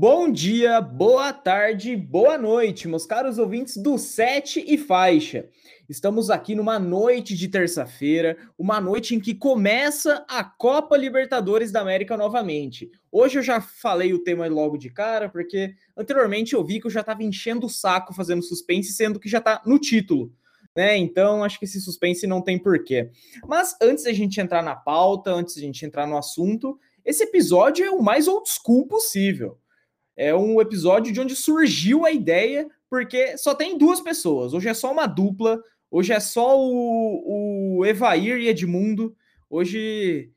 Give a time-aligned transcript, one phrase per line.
[0.00, 5.48] Bom dia, boa tarde, boa noite, meus caros ouvintes do Sete e Faixa.
[5.88, 11.80] Estamos aqui numa noite de terça-feira, uma noite em que começa a Copa Libertadores da
[11.80, 12.88] América novamente.
[13.10, 16.92] Hoje eu já falei o tema logo de cara, porque anteriormente eu vi que eu
[16.92, 20.32] já estava enchendo o saco fazendo suspense, sendo que já está no título.
[20.76, 20.96] Né?
[20.96, 23.10] Então, acho que esse suspense não tem porquê.
[23.48, 27.84] Mas antes da gente entrar na pauta, antes da gente entrar no assunto, esse episódio
[27.84, 29.58] é o mais old school possível
[30.18, 34.52] é um episódio de onde surgiu a ideia, porque só tem duas pessoas.
[34.52, 39.16] Hoje é só uma dupla, hoje é só o, o Evair e Edmundo.
[39.48, 40.32] Hoje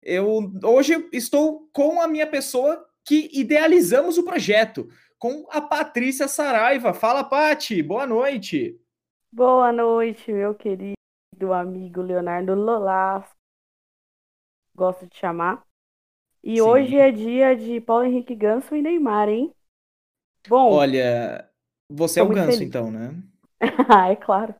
[0.00, 4.88] eu hoje estou com a minha pessoa que idealizamos o projeto,
[5.18, 6.94] com a Patrícia Saraiva.
[6.94, 8.80] Fala, Pati, boa noite.
[9.32, 10.94] Boa noite, meu querido
[11.52, 13.24] amigo Leonardo Lolas.
[14.76, 15.64] Gosto de chamar.
[16.44, 16.60] E Sim.
[16.60, 19.50] hoje é dia de Paulo Henrique Ganso e Neymar, hein?
[20.46, 20.72] Bom.
[20.72, 21.48] Olha,
[21.88, 22.60] você é o Ganso, feliz.
[22.60, 23.14] então, né?
[23.88, 24.54] ah, é claro.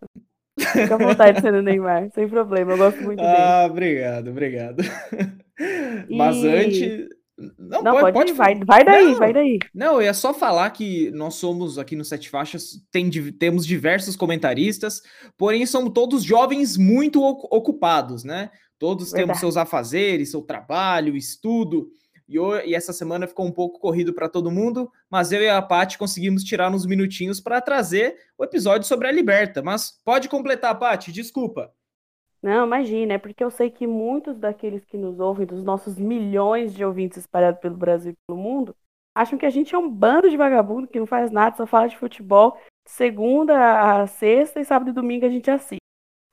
[0.59, 3.29] Fica à vontade de ser no Neymar, sem problema, eu gosto muito dele.
[3.37, 4.83] Ah, obrigado, obrigado.
[6.09, 6.17] E...
[6.17, 7.09] Mas antes.
[7.59, 9.59] Não, não pode, pode, ir, vai, vai daí, não, vai daí.
[9.75, 15.03] Não, é só falar que nós somos aqui no Sete Faixas, tem, temos diversos comentaristas,
[15.37, 18.51] porém somos todos jovens muito ocupados, né?
[18.79, 19.27] Todos Verdade.
[19.27, 21.91] temos seus afazeres, seu trabalho, estudo.
[22.29, 25.61] E, e essa semana ficou um pouco corrido para todo mundo, mas eu e a
[25.61, 29.63] Paty conseguimos tirar uns minutinhos para trazer o episódio sobre a Liberta.
[29.63, 31.73] Mas pode completar, Paty, desculpa.
[32.43, 36.75] Não, imagina, é porque eu sei que muitos daqueles que nos ouvem, dos nossos milhões
[36.75, 38.77] de ouvintes espalhados pelo Brasil e pelo mundo,
[39.15, 41.89] acham que a gente é um bando de vagabundo que não faz nada, só fala
[41.89, 45.79] de futebol segunda a sexta e sábado e domingo a gente assiste.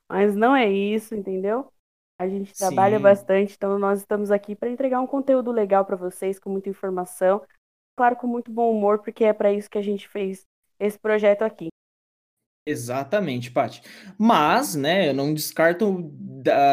[0.09, 1.70] Mas não é isso, entendeu?
[2.21, 3.01] A gente trabalha Sim.
[3.01, 7.41] bastante, então nós estamos aqui para entregar um conteúdo legal para vocês, com muita informação,
[7.97, 10.45] claro, com muito bom humor, porque é para isso que a gente fez
[10.79, 11.69] esse projeto aqui.
[12.63, 13.81] Exatamente, Paty.
[14.19, 16.13] Mas, né, eu não descarto,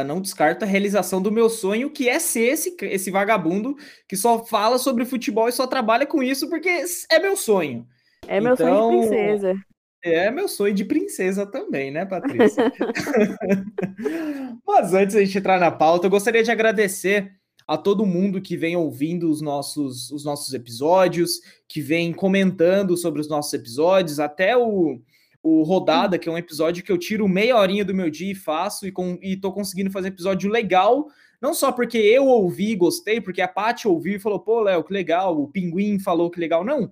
[0.06, 3.74] não descarto a realização do meu sonho, que é ser esse, esse vagabundo
[4.06, 7.88] que só fala sobre futebol e só trabalha com isso porque é meu sonho.
[8.26, 9.54] É meu então, sonho de então, princesa.
[10.02, 12.72] É meu sonho de princesa também, né, Patrícia?
[14.66, 17.32] Mas antes da gente entrar na pauta, eu gostaria de agradecer
[17.66, 23.20] a todo mundo que vem ouvindo os nossos, os nossos episódios, que vem comentando sobre
[23.20, 24.98] os nossos episódios, até o,
[25.42, 28.36] o Rodada, que é um episódio que eu tiro meia horinha do meu dia e
[28.36, 31.08] faço, e, com, e tô conseguindo fazer episódio legal,
[31.42, 34.82] não só porque eu ouvi e gostei, porque a Paty ouviu e falou, pô, Léo,
[34.82, 36.90] que legal, o Pinguim falou que legal, não,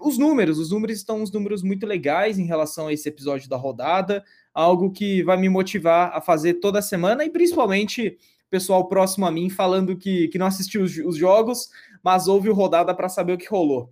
[0.00, 3.56] os números, os números estão uns números muito legais em relação a esse episódio da
[3.56, 8.18] rodada, algo que vai me motivar a fazer toda semana e principalmente
[8.50, 11.68] pessoal próximo a mim falando que, que não assistiu os, os jogos,
[12.02, 13.90] mas ouve o rodada para saber o que rolou.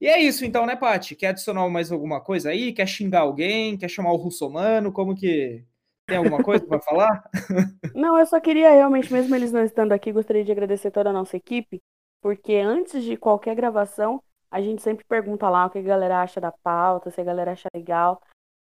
[0.00, 1.14] E é isso então, né, Paty?
[1.14, 2.72] Quer adicionar mais alguma coisa aí?
[2.72, 3.76] Quer xingar alguém?
[3.76, 4.90] Quer chamar o russomano?
[4.90, 5.62] Como que.
[6.06, 7.22] Tem alguma coisa para falar?
[7.94, 11.12] Não, eu só queria realmente, mesmo eles não estando aqui, gostaria de agradecer toda a
[11.12, 11.80] nossa equipe,
[12.20, 16.40] porque antes de qualquer gravação, a gente sempre pergunta lá o que a galera acha
[16.40, 18.20] da pauta, se a galera acha legal.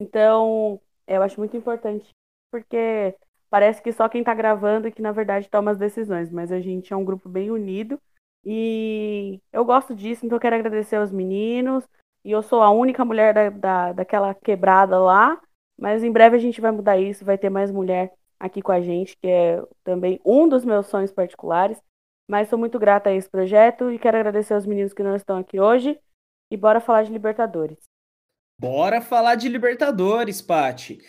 [0.00, 2.10] Então, eu acho muito importante,
[2.50, 3.16] porque
[3.48, 6.60] parece que só quem tá gravando é que, na verdade, toma as decisões, mas a
[6.60, 8.00] gente é um grupo bem unido.
[8.44, 11.86] E eu gosto disso, então eu quero agradecer aos meninos.
[12.24, 15.40] E eu sou a única mulher da, da, daquela quebrada lá,
[15.78, 18.80] mas em breve a gente vai mudar isso, vai ter mais mulher aqui com a
[18.80, 21.80] gente, que é também um dos meus sonhos particulares.
[22.30, 25.36] Mas sou muito grata a esse projeto e quero agradecer aos meninos que não estão
[25.36, 25.98] aqui hoje.
[26.48, 27.78] E bora falar de Libertadores.
[28.56, 31.00] Bora falar de Libertadores, Pati.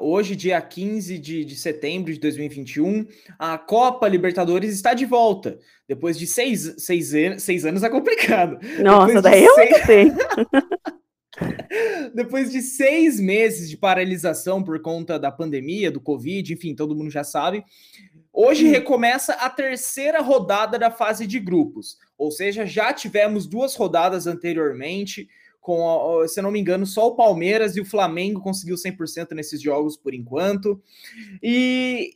[0.00, 3.06] Hoje, dia 15 de, de setembro de 2021,
[3.38, 5.58] a Copa Libertadores está de volta.
[5.86, 7.12] Depois de seis, seis,
[7.42, 8.58] seis anos é complicado.
[8.82, 9.84] Nossa, daí eu seis...
[9.84, 10.12] sei.
[12.14, 17.10] Depois de seis meses de paralisação por conta da pandemia, do Covid, enfim, todo mundo
[17.10, 17.62] já sabe,
[18.32, 18.70] Hoje hum.
[18.70, 25.28] recomeça a terceira rodada da fase de grupos, ou seja, já tivemos duas rodadas anteriormente,
[25.60, 29.96] com, se não me engano, só o Palmeiras e o Flamengo conseguiu 100% nesses jogos
[29.96, 30.82] por enquanto.
[31.42, 32.14] E,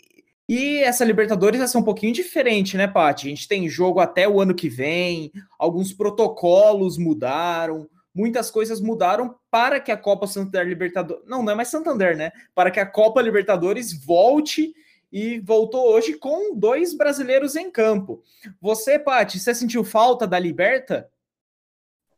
[0.48, 3.26] e essa Libertadores vai ser um pouquinho diferente, né, Paty?
[3.26, 9.34] A gente tem jogo até o ano que vem, alguns protocolos mudaram, muitas coisas mudaram
[9.50, 11.24] para que a Copa Santander Libertadores.
[11.26, 12.30] Não, não é mais Santander, né?
[12.54, 14.72] Para que a Copa Libertadores volte
[15.14, 18.20] e voltou hoje com dois brasileiros em campo.
[18.60, 21.08] Você, Paty, você sentiu falta da Liberta?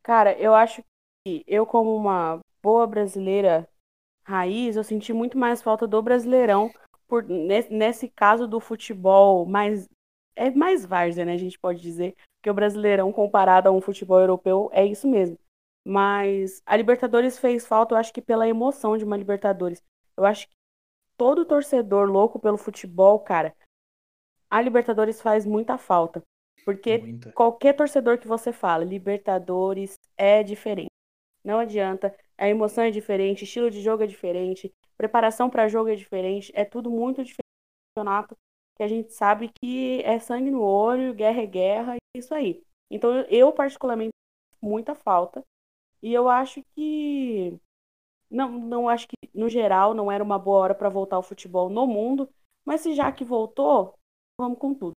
[0.01, 0.83] Cara, eu acho
[1.23, 3.69] que eu, como uma boa brasileira
[4.23, 6.71] raiz, eu senti muito mais falta do Brasileirão,
[7.07, 9.87] por, nesse, nesse caso do futebol mais.
[10.35, 11.33] É mais várzea, né?
[11.33, 12.15] A gente pode dizer.
[12.39, 15.37] Porque o Brasileirão comparado a um futebol europeu é isso mesmo.
[15.85, 19.83] Mas a Libertadores fez falta, eu acho que pela emoção de uma Libertadores.
[20.17, 20.56] Eu acho que
[21.17, 23.55] todo torcedor louco pelo futebol, cara,
[24.49, 26.21] a Libertadores faz muita falta.
[26.63, 27.31] Porque muita.
[27.31, 30.91] qualquer torcedor que você fala, Libertadores é diferente.
[31.43, 35.95] Não adianta, a emoção é diferente, estilo de jogo é diferente, preparação para jogo é
[35.95, 38.35] diferente, é tudo muito diferente do campeonato
[38.75, 42.61] que a gente sabe que é sangue no olho, guerra é guerra, e isso aí.
[42.91, 44.11] Então eu particularmente
[44.61, 45.43] muita falta
[46.01, 47.57] e eu acho que
[48.29, 51.69] não, não acho que no geral não era uma boa hora para voltar ao futebol
[51.69, 52.29] no mundo,
[52.65, 53.93] mas se já que voltou,
[54.39, 54.93] vamos com tudo.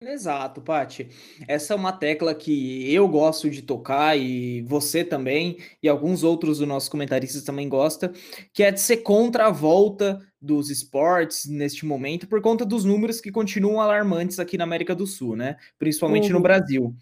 [0.00, 1.08] Exato, Pati.
[1.48, 6.58] Essa é uma tecla que eu gosto de tocar e você também, e alguns outros
[6.58, 8.12] dos nossos comentaristas também gostam,
[8.52, 13.20] que é de ser contra a volta dos esportes neste momento, por conta dos números
[13.20, 15.56] que continuam alarmantes aqui na América do Sul, né?
[15.80, 16.34] Principalmente uhum.
[16.34, 16.94] no Brasil.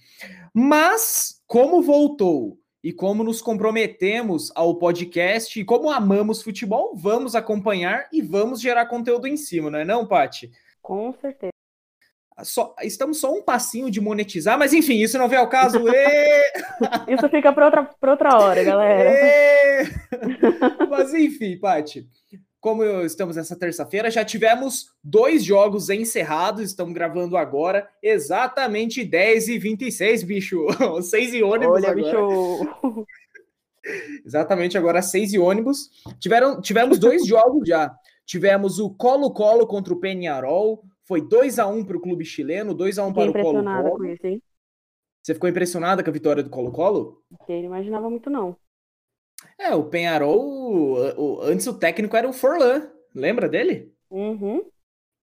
[0.54, 8.06] Mas, como voltou e como nos comprometemos ao podcast e como amamos futebol, vamos acompanhar
[8.12, 10.52] e vamos gerar conteúdo em cima, não é não, Pati?
[10.80, 11.50] Com certeza.
[12.44, 15.82] Só, estamos só um passinho de monetizar, mas enfim, isso não vem ao caso.
[17.08, 19.10] isso fica para outra, outra hora, galera.
[20.88, 22.06] mas enfim, Paty,
[22.66, 29.56] como estamos nessa terça-feira, já tivemos dois jogos encerrados, estamos gravando agora, exatamente 10 e
[29.56, 30.66] 26, bicho.
[31.00, 32.12] 6 e ônibus Olha, agora.
[32.82, 33.06] Bicho.
[34.26, 35.90] Exatamente, agora 6 e ônibus.
[36.18, 37.94] Tiveram, tivemos dois jogos já.
[38.24, 42.98] Tivemos o Colo-Colo contra o Penharol, foi 2 a 1 para o clube chileno, 2
[42.98, 44.16] a 1 para o Colo-Colo.
[45.22, 47.22] Você ficou impressionada com a vitória do Colo-Colo?
[47.48, 48.56] Eu não imaginava muito, não.
[49.58, 53.92] É, o Penharol, o, antes o técnico era o Forlan, lembra dele?
[54.10, 54.64] Uhum.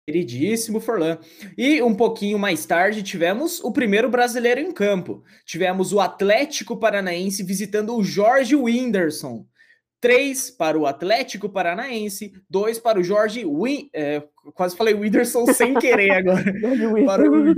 [0.06, 1.18] Queridíssimo Forlan.
[1.58, 5.24] E um pouquinho mais tarde tivemos o primeiro brasileiro em campo.
[5.44, 9.44] Tivemos o Atlético Paranaense visitando o Jorge Whindersson.
[10.00, 14.22] 3 para o Atlético Paranaense, 2 para o Jorge Win, é,
[14.54, 16.44] quase falei Whindersson sem querer agora.
[17.04, 17.54] para, o,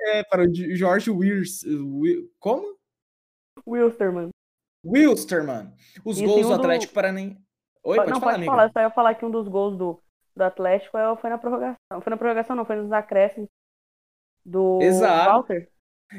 [0.00, 1.62] é, para o Jorge Wirs,
[2.38, 2.78] como?
[3.66, 4.30] Wilstermann.
[4.84, 5.72] Wilstermann.
[6.04, 6.94] Os Isso, gols um do Atlético do...
[6.94, 7.38] Paranaense.
[7.82, 9.98] Oi, pode não, falar, pode falar, só ia falar que um dos gols do,
[10.36, 12.00] do Atlético é, foi na prorrogação.
[12.02, 13.48] Foi na prorrogação, não, foi nos acréscimos
[14.44, 15.30] do Exato.
[15.30, 15.68] Walter.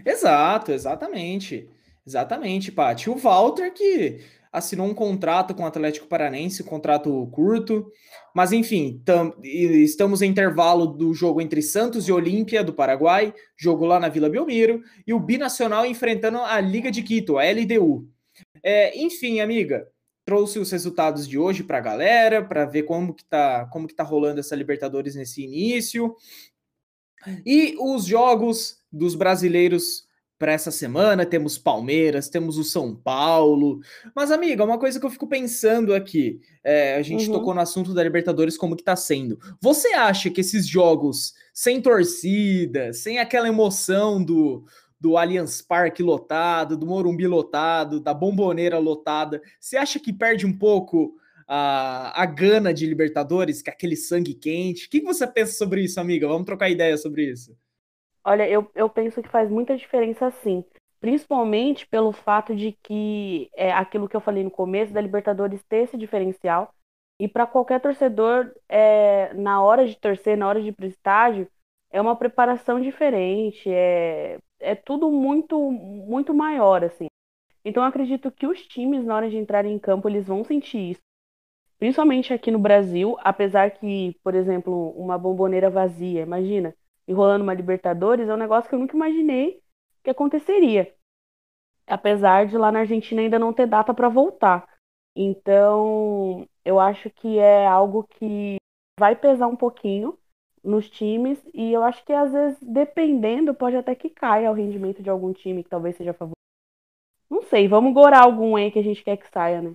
[0.05, 1.69] Exato, exatamente.
[2.05, 3.09] Exatamente, Paty.
[3.09, 4.21] O Walter que
[4.51, 7.89] assinou um contrato com o Atlético Paranense, um contrato curto.
[8.35, 13.85] Mas enfim, tam, estamos em intervalo do jogo entre Santos e Olímpia do Paraguai, jogo
[13.85, 18.09] lá na Vila Belmiro, e o Binacional enfrentando a Liga de Quito, a LDU.
[18.63, 19.87] É, enfim, amiga,
[20.25, 23.95] trouxe os resultados de hoje para a galera, para ver como que tá, como que
[23.95, 26.15] tá rolando essa Libertadores nesse início.
[27.45, 30.05] E os jogos dos brasileiros
[30.41, 31.23] para essa semana.
[31.23, 33.79] Temos Palmeiras, temos o São Paulo.
[34.15, 37.33] Mas, amiga, uma coisa que eu fico pensando aqui, é, a gente uhum.
[37.33, 39.37] tocou no assunto da Libertadores, como que tá sendo.
[39.61, 44.65] Você acha que esses jogos sem torcida, sem aquela emoção do,
[45.01, 50.55] do Allianz Parque lotado, do Morumbi lotado, da Bomboneira lotada, você acha que perde um
[50.55, 51.15] pouco
[51.47, 54.85] a, a gana de Libertadores, que é aquele sangue quente?
[54.85, 56.27] O que, você pensa sobre isso, amiga?
[56.27, 57.57] Vamos trocar ideia sobre isso.
[58.23, 60.63] Olha, eu, eu penso que faz muita diferença sim.
[60.99, 65.77] Principalmente pelo fato de que é aquilo que eu falei no começo, da Libertadores ter
[65.77, 66.71] esse diferencial.
[67.19, 71.47] E para qualquer torcedor, é, na hora de torcer, na hora de ir pro estádio,
[71.91, 77.07] é uma preparação diferente, é, é tudo muito, muito maior, assim.
[77.63, 80.91] Então eu acredito que os times, na hora de entrarem em campo, eles vão sentir
[80.91, 81.01] isso.
[81.77, 86.75] Principalmente aqui no Brasil, apesar que, por exemplo, uma bomboneira vazia, imagina,
[87.07, 89.61] enrolando uma Libertadores é um negócio que eu nunca imaginei
[90.03, 90.93] que aconteceria.
[91.87, 94.67] Apesar de lá na Argentina ainda não ter data para voltar.
[95.15, 98.57] Então, eu acho que é algo que
[98.99, 100.17] vai pesar um pouquinho
[100.63, 105.01] nos times e eu acho que às vezes, dependendo, pode até que caia o rendimento
[105.01, 106.35] de algum time que talvez seja favorito.
[107.29, 109.73] Não sei, vamos gorar algum aí que a gente quer que saia, né?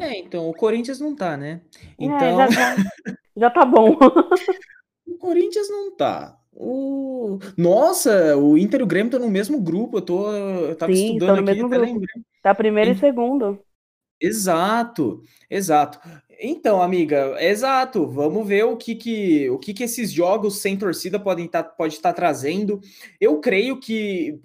[0.00, 1.60] É, então, o Corinthians não tá, né?
[1.98, 2.16] Então.
[2.16, 2.76] É, já, já,
[3.36, 3.96] já tá bom.
[5.06, 6.38] O Corinthians não tá.
[6.52, 7.38] O...
[7.56, 9.98] Nossa, o Inter e o Grêmio estão no mesmo grupo.
[9.98, 11.84] Eu, tô, eu tava Sim, estudando aqui, mesmo grupo.
[11.84, 12.22] Lembrei.
[12.42, 13.58] Tá primeiro e segundo.
[14.20, 16.00] Exato, exato.
[16.40, 18.06] Então, amiga, exato.
[18.06, 21.94] Vamos ver o que que, o que, que esses jogos sem torcida podem tá, pode
[21.94, 22.80] estar tá trazendo.
[23.20, 24.38] Eu creio que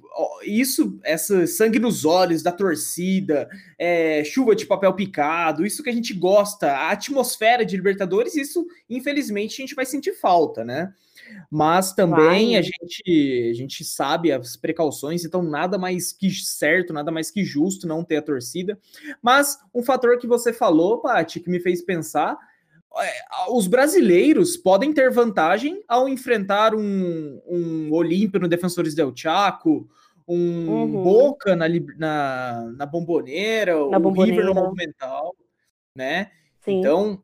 [0.43, 5.93] isso, essa sangue nos olhos da torcida, é, chuva de papel picado, isso que a
[5.93, 10.93] gente gosta, a atmosfera de Libertadores, isso, infelizmente, a gente vai sentir falta, né?
[11.49, 12.55] Mas também Vai.
[12.55, 17.43] a gente, a gente sabe as precauções, então nada mais que certo, nada mais que
[17.43, 18.77] justo não ter a torcida.
[19.21, 22.37] Mas um fator que você falou, Paty, que me fez pensar
[23.01, 23.11] é,
[23.49, 29.89] os brasileiros podem ter vantagem ao enfrentar um, um Olímpio no Defensores del Chaco,
[30.27, 31.03] um uhum.
[31.03, 31.65] Boca na,
[31.97, 35.35] na, na Bomboneira, na o River no Monumental,
[35.95, 36.29] né?
[36.61, 36.79] Sim.
[36.79, 37.23] Então,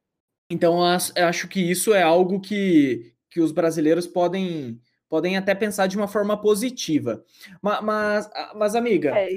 [0.49, 5.97] então acho que isso é algo que, que os brasileiros podem, podem até pensar de
[5.97, 7.23] uma forma positiva.
[7.61, 9.35] Mas, mas, mas amiga, é,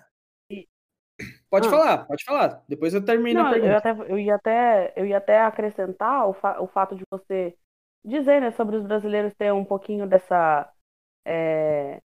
[1.49, 1.71] Pode ah.
[1.71, 2.65] falar, pode falar.
[2.69, 3.73] Depois eu termino Não, a pergunta.
[3.73, 7.55] Eu, até, eu, ia até, eu ia até acrescentar o, fa o fato de você
[8.05, 10.73] dizer né, sobre os brasileiros ter um pouquinho dessa,
[11.25, 12.01] é,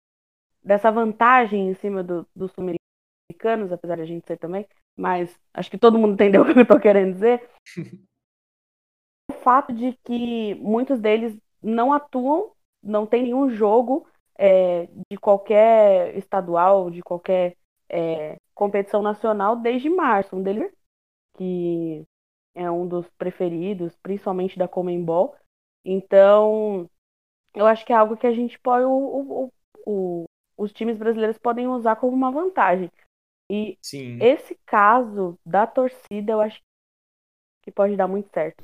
[0.63, 4.67] dessa vantagem em cima do, dos sul-americanos, apesar de a gente ser também,
[4.97, 7.49] mas acho que todo mundo entendeu o que eu estou querendo dizer.
[9.31, 14.07] o fato de que muitos deles não atuam, não tem nenhum jogo
[14.39, 17.57] é, de qualquer estadual, de qualquer
[17.89, 20.37] é, competição nacional desde março.
[20.37, 20.73] Um deles,
[21.37, 22.05] que
[22.55, 25.35] é um dos preferidos, principalmente da Comembol.
[25.85, 26.89] Então,
[27.55, 28.85] eu acho que é algo que a gente pode.
[28.85, 29.53] O, o,
[29.87, 30.25] o,
[30.57, 32.91] os times brasileiros podem usar como uma vantagem.
[33.51, 34.19] E Sim.
[34.21, 36.61] esse caso da torcida, eu acho
[37.63, 38.63] que pode dar muito certo.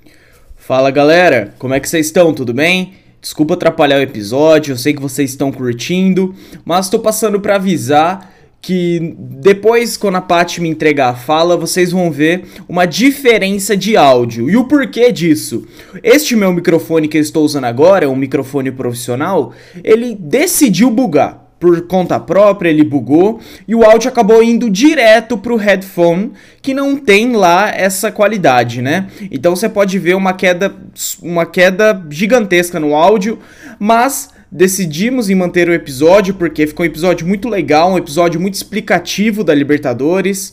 [0.64, 2.32] Fala galera, como é que vocês estão?
[2.32, 2.92] Tudo bem?
[3.20, 8.32] Desculpa atrapalhar o episódio, eu sei que vocês estão curtindo, mas estou passando para avisar
[8.60, 13.96] que depois, quando a Paty me entregar a fala, vocês vão ver uma diferença de
[13.96, 14.48] áudio.
[14.48, 15.66] E o porquê disso?
[16.00, 19.52] Este meu microfone que eu estou usando agora, um microfone profissional,
[19.82, 21.41] ele decidiu bugar.
[21.62, 23.38] Por conta própria, ele bugou
[23.68, 29.06] e o áudio acabou indo direto pro headphone, que não tem lá essa qualidade, né?
[29.30, 30.74] Então você pode ver uma queda,
[31.22, 33.38] uma queda gigantesca no áudio,
[33.78, 38.54] mas decidimos em manter o episódio porque ficou um episódio muito legal, um episódio muito
[38.54, 40.52] explicativo da Libertadores.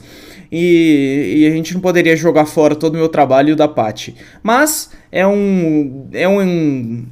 [0.52, 4.16] E, e, a gente não poderia jogar fora todo o meu trabalho da Paty.
[4.44, 7.04] Mas é um é um,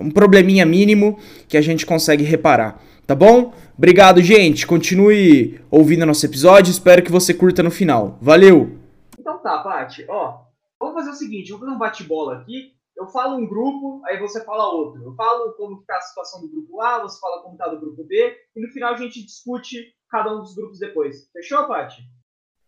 [0.00, 1.18] um probleminha mínimo
[1.48, 3.52] que a gente consegue reparar, tá bom?
[3.76, 4.66] Obrigado, gente.
[4.66, 6.70] Continue ouvindo nosso episódio.
[6.70, 8.18] Espero que você curta no final.
[8.20, 8.78] Valeu!
[9.18, 10.06] Então tá, Paty.
[10.08, 10.40] Ó,
[10.78, 14.42] vamos fazer o seguinte: vamos fazer um bate-bola aqui eu falo um grupo, aí você
[14.44, 15.02] fala outro.
[15.02, 18.04] Eu falo como está a situação do grupo A, você fala como está do grupo
[18.04, 21.28] B, e no final a gente discute cada um dos grupos depois.
[21.32, 22.02] Fechou, Paty?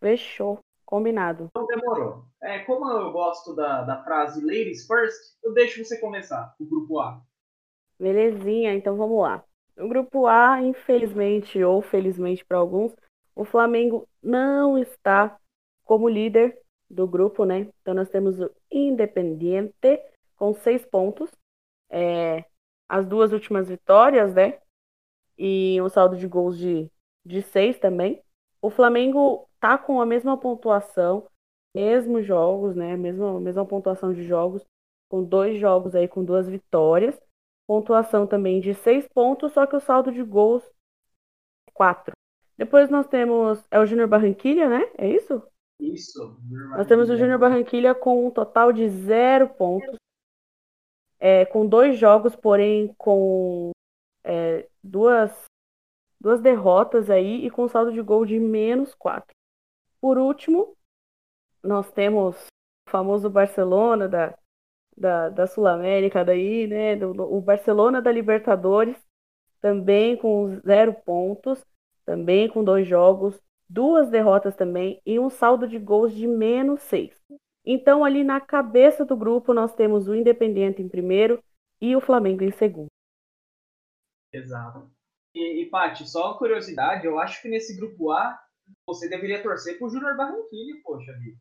[0.01, 0.59] Fechou.
[0.85, 1.49] Combinado.
[1.51, 2.25] Então demorou.
[2.41, 7.01] É, como eu gosto da, da frase ladies first, eu deixo você começar, o grupo
[7.01, 7.21] A.
[7.99, 9.43] Belezinha, então vamos lá.
[9.79, 12.95] O grupo A, infelizmente ou felizmente para alguns,
[13.35, 15.39] o Flamengo não está
[15.85, 17.69] como líder do grupo, né?
[17.81, 20.01] Então nós temos o Independiente
[20.37, 21.31] com seis pontos.
[21.91, 22.45] É,
[22.89, 24.59] as duas últimas vitórias, né?
[25.39, 26.91] E um saldo de gols de,
[27.25, 28.23] de seis também.
[28.63, 31.29] O Flamengo tá com a mesma pontuação,
[31.75, 32.97] mesmos jogos, né?
[32.97, 34.65] Mesma, mesma pontuação de jogos,
[35.09, 37.19] com dois jogos aí com duas vitórias.
[37.67, 40.63] Pontuação também de seis pontos, só que o saldo de gols
[41.69, 42.13] é quatro.
[42.57, 43.65] Depois nós temos.
[43.71, 44.91] É o Júnior Barranquilha, né?
[44.97, 45.43] É isso?
[45.81, 46.39] Isso.
[46.71, 49.97] Nós temos o Júnior Barranquilha com um total de zero pontos
[51.19, 53.71] é, com dois jogos, porém com
[54.25, 55.45] é, duas,
[56.21, 59.35] duas derrotas aí e com saldo de gol de menos quatro.
[60.01, 60.77] Por último,
[61.63, 62.37] nós temos
[62.87, 64.39] o famoso Barcelona da,
[64.97, 66.97] da, da Sul-América daí, né?
[66.97, 68.97] Do, o Barcelona da Libertadores,
[69.61, 71.65] também com zero pontos,
[72.05, 77.21] também com dois jogos, duas derrotas também e um saldo de gols de menos seis.
[77.65, 81.43] Então, ali na cabeça do grupo, nós temos o Independente em primeiro
[81.81, 82.87] e o Flamengo em segundo.
[84.33, 84.89] Exato.
[85.35, 88.41] E, e Paty, só uma curiosidade, eu acho que nesse grupo A
[88.87, 91.39] você deveria torcer pro Júnior Barranquilla, poxa vida.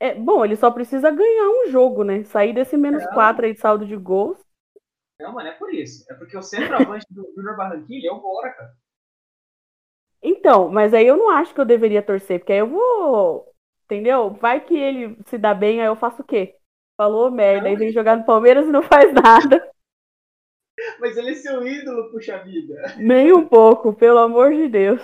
[0.00, 2.24] É, bom, ele só precisa ganhar um jogo, né?
[2.24, 4.38] Sair desse menos é, 4 aí de saldo de gols.
[5.20, 6.04] Não, mano, é por isso.
[6.10, 8.74] É porque o centroavante do Júnior Barranquilla é o Bora, cara.
[10.22, 14.30] Então, mas aí eu não acho que eu deveria torcer, porque aí eu vou Entendeu?
[14.30, 16.56] Vai que ele se dá bem, aí eu faço o quê?
[16.96, 19.70] Falou merda, aí vem jogar no Palmeiras e não faz nada.
[20.98, 22.74] Mas ele é seu ídolo, puxa vida.
[22.96, 25.00] Nem um pouco, pelo amor de Deus.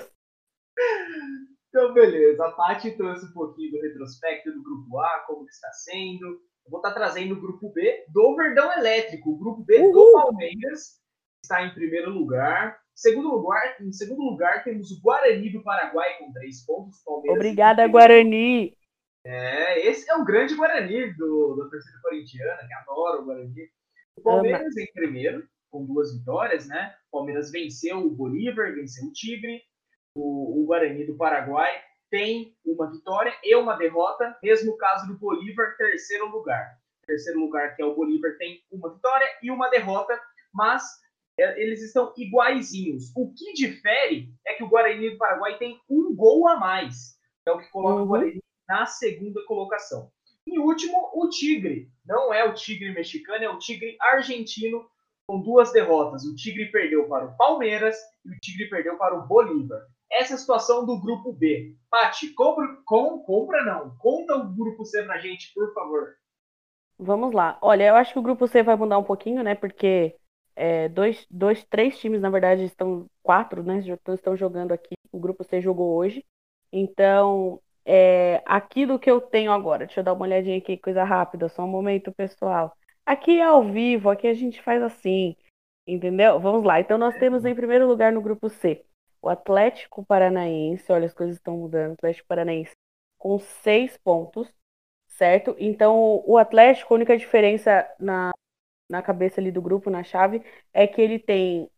[1.70, 2.44] Então, beleza.
[2.44, 6.26] A Paty trouxe um pouquinho do retrospecto do grupo A, como está sendo.
[6.26, 9.30] Eu vou estar tá trazendo o grupo B do Verdão Elétrico.
[9.30, 9.92] O grupo B Uhul.
[9.92, 11.00] do Palmeiras
[11.42, 12.78] está em primeiro lugar.
[12.94, 17.02] Segundo lugar, em segundo lugar, temos o Guarani do Paraguai com três pontos.
[17.04, 18.76] Palmeiras Obrigada, Guarani!
[19.24, 23.70] É, esse é o grande Guarani do, da torcida corintiana, que adora o Guarani.
[24.16, 24.82] O Palmeiras Ama.
[24.82, 26.94] em primeiro, com duas vitórias, né?
[27.10, 29.62] O Palmeiras venceu o Bolívar, venceu o Tigre,
[30.14, 31.70] o, o Guarani do Paraguai
[32.10, 36.78] tem uma vitória e uma derrota, mesmo caso do Bolívar, terceiro lugar.
[37.06, 40.20] Terceiro lugar, que é o Bolívar, tem uma vitória e uma derrota,
[40.52, 40.82] mas
[41.38, 43.12] é, eles estão iguaizinhos.
[43.16, 47.18] O que difere é que o Guarani do Paraguai tem um gol a mais.
[47.46, 48.02] É o que coloca uhum.
[48.02, 50.10] o Guarani na segunda colocação.
[50.46, 51.88] E último, o Tigre.
[52.04, 54.88] Não é o Tigre mexicano, é o Tigre argentino
[55.26, 56.24] com duas derrotas.
[56.24, 59.86] O Tigre perdeu para o Palmeiras e o Tigre perdeu para o Bolívar.
[60.10, 61.76] Essa situação do grupo B.
[61.88, 63.96] Pati, compra, com, compra não.
[63.98, 66.16] Conta o grupo C pra gente, por favor.
[66.98, 67.56] Vamos lá.
[67.62, 69.54] Olha, eu acho que o grupo C vai mudar um pouquinho, né?
[69.54, 70.16] Porque
[70.56, 73.06] é, dois, dois, três times, na verdade, estão.
[73.22, 73.78] Quatro, né?
[73.78, 74.94] Estão jogando aqui.
[75.12, 76.24] O grupo C jogou hoje.
[76.72, 81.48] Então, é, aquilo que eu tenho agora, deixa eu dar uma olhadinha aqui, coisa rápida,
[81.48, 82.76] só um momento, pessoal.
[83.06, 85.36] Aqui é ao vivo, aqui a gente faz assim,
[85.86, 86.38] entendeu?
[86.40, 86.80] Vamos lá.
[86.80, 88.84] Então, nós temos em primeiro lugar no grupo C
[89.22, 91.90] o Atlético Paranaense, olha, as coisas estão mudando.
[91.90, 92.72] O Atlético Paranaense
[93.18, 94.52] com seis pontos,
[95.08, 95.54] certo?
[95.58, 98.30] Então, o Atlético, a única diferença na,
[98.88, 101.70] na cabeça ali do grupo, na chave, é que ele tem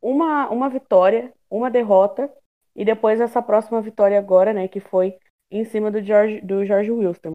[0.00, 2.32] uma, uma vitória, uma derrota,
[2.76, 5.18] e depois essa próxima vitória agora, né, que foi
[5.50, 7.32] em cima do George, do George Wilson.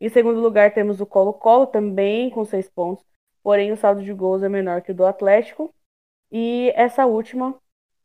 [0.00, 3.04] Em segundo lugar, temos o Colo-Colo, também com seis pontos,
[3.42, 5.74] porém o saldo de gols é menor que o do Atlético.
[6.30, 7.58] E essa última,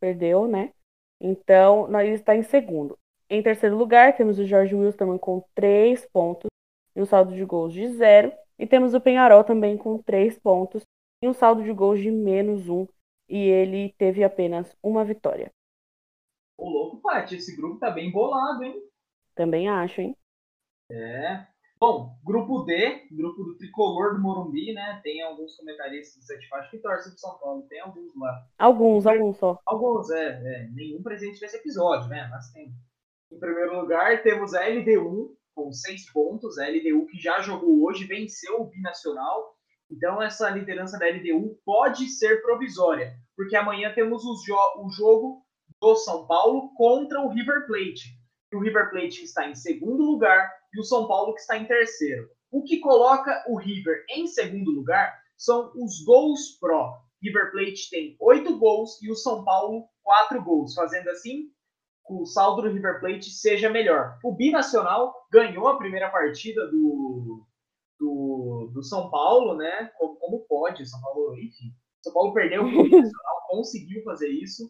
[0.04, 0.74] perdeu, né?
[1.22, 3.00] Então, nós está em segundo.
[3.30, 6.50] Em terceiro lugar, temos o Jorge Wilson também com três pontos
[6.94, 8.34] e um saldo de gols de zero.
[8.60, 10.84] E temos o Penharol também com três pontos
[11.22, 12.86] e um saldo de gols de menos um.
[13.30, 15.50] E ele teve apenas uma vitória.
[16.58, 18.76] Ô, louco, Paty, esse grupo tá bem bolado, hein?
[19.34, 20.18] Também acho, hein?
[20.92, 21.48] É.
[21.86, 25.02] Bom, grupo D, grupo do tricolor do Morumbi, né?
[25.04, 28.48] Tem alguns comentaristas do Sete Faixas que torcem pro São Paulo, tem alguns lá.
[28.58, 29.60] Alguns, alguns só.
[29.66, 30.70] Alguns, é, é.
[30.72, 32.26] Nenhum presente nesse episódio, né?
[32.32, 32.72] Mas tem.
[33.30, 36.58] Em primeiro lugar, temos a LDU com seis pontos.
[36.58, 39.54] A LDU que já jogou hoje, venceu o Binacional.
[39.92, 45.44] Então, essa liderança da LDU pode ser provisória, porque amanhã temos jo o jogo
[45.82, 48.18] do São Paulo contra o River Plate.
[48.54, 52.30] O River Plate está em segundo lugar e o São Paulo que está em terceiro.
[52.52, 57.02] O que coloca o River em segundo lugar são os gols pró.
[57.22, 61.50] River Plate tem oito gols e o São Paulo quatro gols, fazendo assim
[62.06, 64.20] que o saldo do River Plate seja melhor.
[64.24, 67.46] O Binacional ganhou a primeira partida do,
[67.98, 69.90] do, do São Paulo, né?
[69.98, 70.86] Como, como pode?
[70.86, 71.74] São Paulo, enfim.
[72.04, 74.70] São Paulo perdeu o Binacional, conseguiu fazer isso.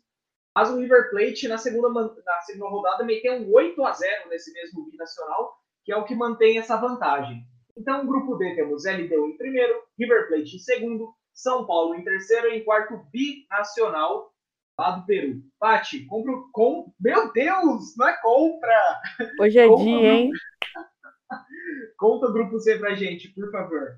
[0.56, 4.54] Mas o River Plate na segunda, na segunda rodada meteu um 8 a 0 nesse
[4.54, 7.46] mesmo Binacional que é o que mantém essa vantagem.
[7.78, 12.48] Então, grupo D temos LDU em primeiro, River Plate em segundo, São Paulo em terceiro
[12.48, 14.32] e em quarto, Binacional,
[14.78, 15.42] lá do Peru.
[15.60, 16.34] Pati, compra.
[16.52, 16.94] Com...
[17.00, 19.02] Meu Deus, não é compra!
[19.40, 20.32] Hoje é compra dia, hein?
[21.98, 23.98] Conta o grupo C pra gente, por favor.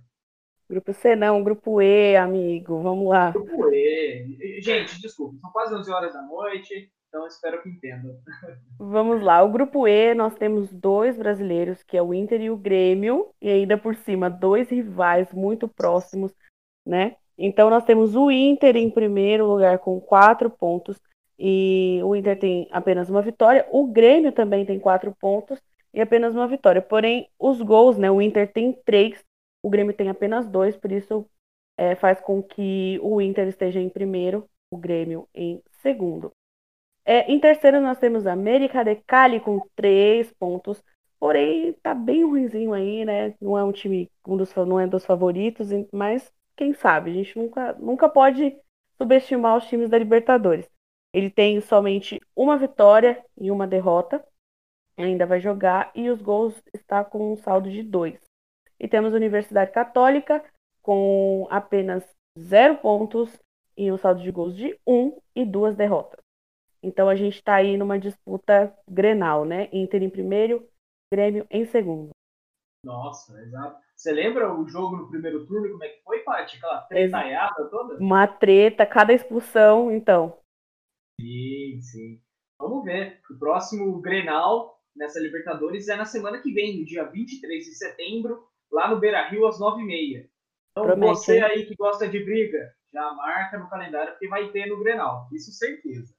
[0.69, 2.81] Grupo C não, grupo E, amigo.
[2.81, 3.31] Vamos lá.
[3.31, 4.59] Grupo E.
[4.61, 6.91] Gente, desculpa, são quase 11 horas da noite.
[7.15, 8.13] Então espero que entendam.
[8.77, 12.57] Vamos lá, o grupo E nós temos dois brasileiros, que é o Inter e o
[12.57, 16.33] Grêmio, e ainda por cima dois rivais muito próximos,
[16.85, 17.15] né?
[17.37, 20.99] Então nós temos o Inter em primeiro lugar com quatro pontos,
[21.39, 23.65] e o Inter tem apenas uma vitória.
[23.71, 25.57] O Grêmio também tem quatro pontos
[25.93, 26.81] e apenas uma vitória.
[26.81, 28.11] Porém, os gols, né?
[28.11, 29.23] O Inter tem três,
[29.63, 31.25] o Grêmio tem apenas dois, por isso
[31.77, 36.33] é, faz com que o Inter esteja em primeiro, o Grêmio em segundo.
[37.05, 40.83] É, em terceiro, nós temos a América de Cali com três pontos.
[41.19, 43.35] Porém, tá bem ruimzinho aí, né?
[43.39, 47.11] Não é um time, um dos, não é dos favoritos, mas quem sabe?
[47.11, 48.55] A gente nunca, nunca pode
[48.97, 50.67] subestimar os times da Libertadores.
[51.13, 54.23] Ele tem somente uma vitória e uma derrota.
[54.97, 58.19] Ainda vai jogar e os gols está com um saldo de dois.
[58.79, 60.43] E temos a Universidade Católica
[60.81, 62.03] com apenas
[62.39, 63.29] zero pontos
[63.77, 66.24] e um saldo de gols de um e duas derrotas.
[66.85, 69.67] Então a gente está aí numa disputa grenal, né?
[69.73, 70.69] Inter em primeiro,
[71.11, 72.11] Grêmio em segundo.
[72.83, 73.83] Nossa, exato.
[73.95, 75.71] Você lembra o jogo no primeiro turno?
[75.71, 76.57] Como é que foi, Paty?
[76.57, 77.97] Aquela tretaiada toda?
[77.97, 80.37] Uma treta, cada expulsão, então.
[81.19, 82.21] Sim, sim.
[82.59, 83.19] Vamos ver.
[83.31, 88.47] O próximo Grenal nessa Libertadores é na semana que vem, no dia 23 de setembro,
[88.71, 90.29] lá no Beira Rio, às 9h30.
[90.71, 94.67] Então, Promete, você aí que gosta de briga, já marca no calendário porque vai ter
[94.67, 95.27] no Grenal.
[95.33, 96.14] Isso certeza.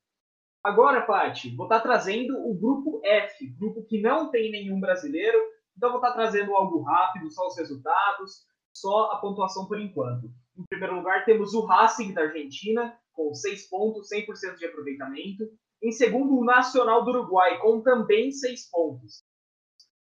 [0.66, 5.38] Agora, Paty, vou estar tá trazendo o grupo F, grupo que não tem nenhum brasileiro,
[5.76, 10.28] então vou estar tá trazendo algo rápido, só os resultados, só a pontuação por enquanto.
[10.58, 15.48] Em primeiro lugar, temos o Racing da Argentina, com 6 pontos, 100% de aproveitamento.
[15.80, 19.22] Em segundo, o Nacional do Uruguai, com também 6 pontos.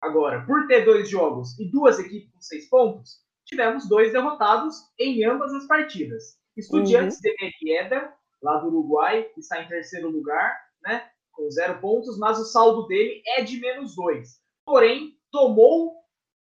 [0.02, 5.24] Agora, por ter dois jogos e duas equipes com 6 pontos, tivemos dois derrotados em
[5.24, 6.38] ambas as partidas.
[6.58, 7.22] Estudiantes uhum.
[7.22, 12.40] de Merieda, lá do Uruguai, que está em terceiro lugar, né, com zero pontos, mas
[12.40, 14.42] o saldo dele é de menos dois.
[14.66, 16.00] Porém, tomou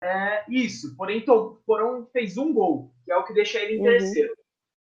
[0.02, 3.80] é, isso, porém, to, porém fez um gol, que é o que deixa ele em
[3.80, 3.86] uhum.
[3.86, 4.34] terceiro.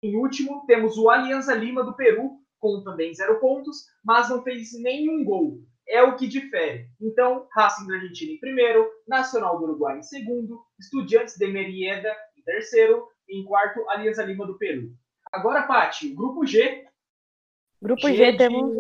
[0.03, 4.73] Em último, temos o Alianza Lima do Peru, com também zero pontos, mas não fez
[4.81, 5.61] nenhum gol.
[5.89, 6.89] É o que difere.
[7.01, 12.43] Então, Racing da Argentina em primeiro, Nacional do Uruguai em segundo, Estudiantes de Merieda em
[12.43, 14.93] terceiro, e em quarto, Alianza Lima do Peru.
[15.33, 16.87] Agora, Paty, grupo G.
[17.81, 18.77] Grupo G, G temos.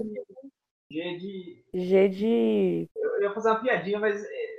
[0.90, 1.64] G de.
[1.74, 2.90] G de.
[2.94, 4.22] Eu ia fazer uma piadinha, mas.
[4.22, 4.56] É,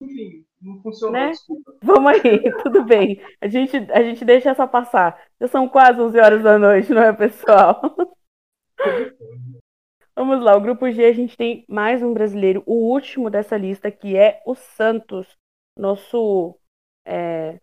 [0.00, 1.30] enfim, não funcionou, né?
[1.30, 1.74] desculpa.
[1.82, 3.20] Vamos aí, tudo bem.
[3.40, 5.20] A gente, a gente deixa essa passar.
[5.40, 7.80] Já são quase 11 horas da noite, não é, pessoal?
[10.16, 13.90] Vamos lá, o grupo G a gente tem mais um brasileiro, o último dessa lista,
[13.90, 15.26] que é o Santos,
[15.78, 16.58] nosso
[17.06, 17.58] é,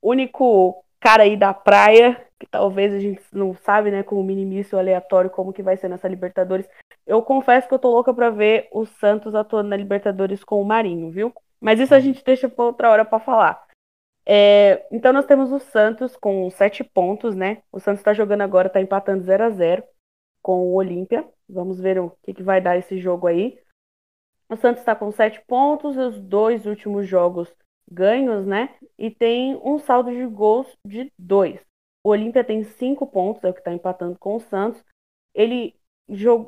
[0.00, 4.78] único cara aí da praia, que talvez a gente não sabe, né, com o minimício
[4.78, 6.68] aleatório como que vai ser nessa Libertadores.
[7.06, 10.64] Eu confesso que eu tô louca para ver o Santos atuando na Libertadores com o
[10.64, 11.32] Marinho, viu?
[11.60, 13.66] Mas isso a gente deixa para outra hora para falar.
[14.28, 17.62] É, então nós temos o Santos com sete pontos, né?
[17.70, 19.84] O Santos está jogando agora, está empatando 0 a 0
[20.42, 21.26] com o Olímpia.
[21.48, 23.58] Vamos ver o que, que vai dar esse jogo aí.
[24.48, 27.52] O Santos está com sete pontos, os dois últimos jogos
[27.90, 28.74] ganhos, né?
[28.98, 31.65] E tem um saldo de gols de dois.
[32.06, 34.80] O Olímpia tem cinco pontos, é o que está empatando com o Santos.
[35.34, 35.74] Ele,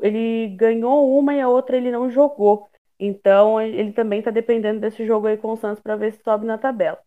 [0.02, 2.68] ele ganhou uma e a outra ele não jogou.
[2.96, 6.46] Então ele também está dependendo desse jogo aí com o Santos para ver se sobe
[6.46, 7.00] na tabela.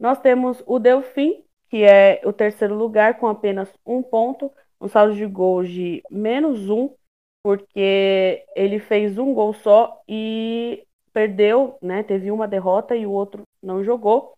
[0.00, 5.14] Nós temos o Delfim, que é o terceiro lugar com apenas um ponto, um saldo
[5.14, 6.92] de gols de menos um,
[7.40, 12.02] porque ele fez um gol só e perdeu, né?
[12.02, 14.36] Teve uma derrota e o outro não jogou.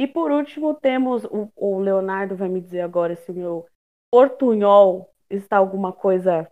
[0.00, 3.66] E por último temos o, o Leonardo vai me dizer agora se o meu
[4.10, 6.50] portunhol está alguma coisa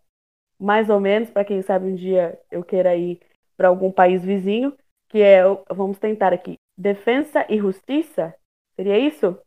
[0.61, 3.19] mais ou menos para quem sabe um dia eu queira ir
[3.57, 4.77] para algum país vizinho,
[5.09, 8.35] que é vamos tentar aqui, defesa e justiça.
[8.77, 9.41] Seria isso?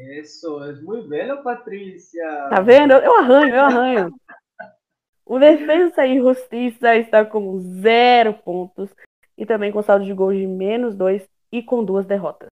[0.00, 2.48] Isso, é muito bem, Patrícia.
[2.50, 2.94] Tá vendo?
[2.94, 4.14] Eu arranho, eu arranho.
[5.24, 8.92] O Defensa e Justiça está com zero pontos
[9.38, 12.50] e também com saldo de gols de menos dois e com duas derrotas.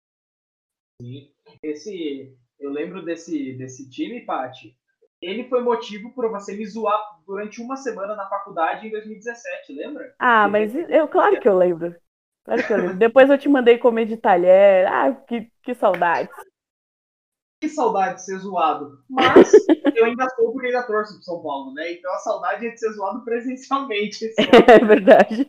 [1.01, 1.31] Sim.
[1.63, 4.77] Esse, eu lembro desse, desse time, Paty.
[5.21, 10.15] Ele foi motivo para você me zoar durante uma semana na faculdade em 2017, lembra?
[10.19, 11.95] Ah, mas eu, claro que eu lembro.
[12.45, 12.97] Claro que eu lembro.
[12.97, 14.87] Depois eu te mandei comer de talher.
[14.87, 16.35] Ah, que, que saudades.
[17.61, 18.99] Que saudade de ser zoado.
[19.09, 19.51] Mas
[19.97, 21.93] eu ainda sou porque ainda torço pro São Paulo, né?
[21.93, 24.27] Então a saudade é de ser zoado presencialmente.
[24.69, 25.49] É verdade.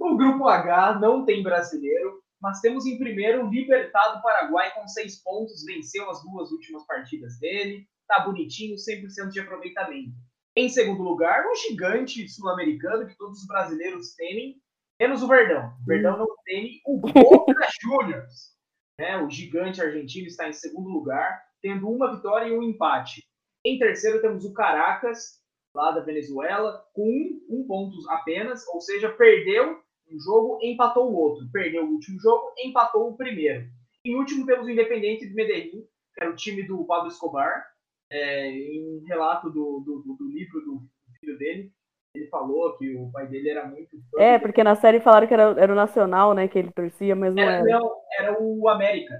[0.00, 5.22] O grupo H não tem brasileiro, mas temos em primeiro o Libertado Paraguai com seis
[5.22, 10.12] pontos, venceu as duas últimas partidas dele, tá bonitinho, 100% de aproveitamento.
[10.56, 14.56] Em segundo lugar, o gigante sul-americano que todos os brasileiros temem,
[14.98, 15.72] menos o Verdão.
[15.80, 18.56] O Verdão não teme o Boca Juniors.
[18.98, 19.16] Né?
[19.18, 23.22] O gigante argentino está em segundo lugar, tendo uma vitória e um empate.
[23.64, 25.40] Em terceiro temos o Caracas,
[25.74, 29.82] lá da Venezuela, com um, um ponto apenas, ou seja, perdeu um
[30.18, 31.46] jogo, empatou o outro.
[31.52, 33.68] Perdeu o último jogo, empatou o primeiro.
[34.04, 35.82] Em último temos o Independente de Medellín,
[36.14, 37.64] que era o time do Pablo Escobar,
[38.10, 40.82] é, em relato do, do, do, livro do
[41.20, 41.72] filho dele,
[42.14, 44.20] ele falou que o pai dele era muito fã.
[44.20, 47.34] É, porque na série falaram que era, era o Nacional, né, que ele torcia, mas
[47.34, 47.52] não era.
[47.52, 49.14] Era, não, era o América.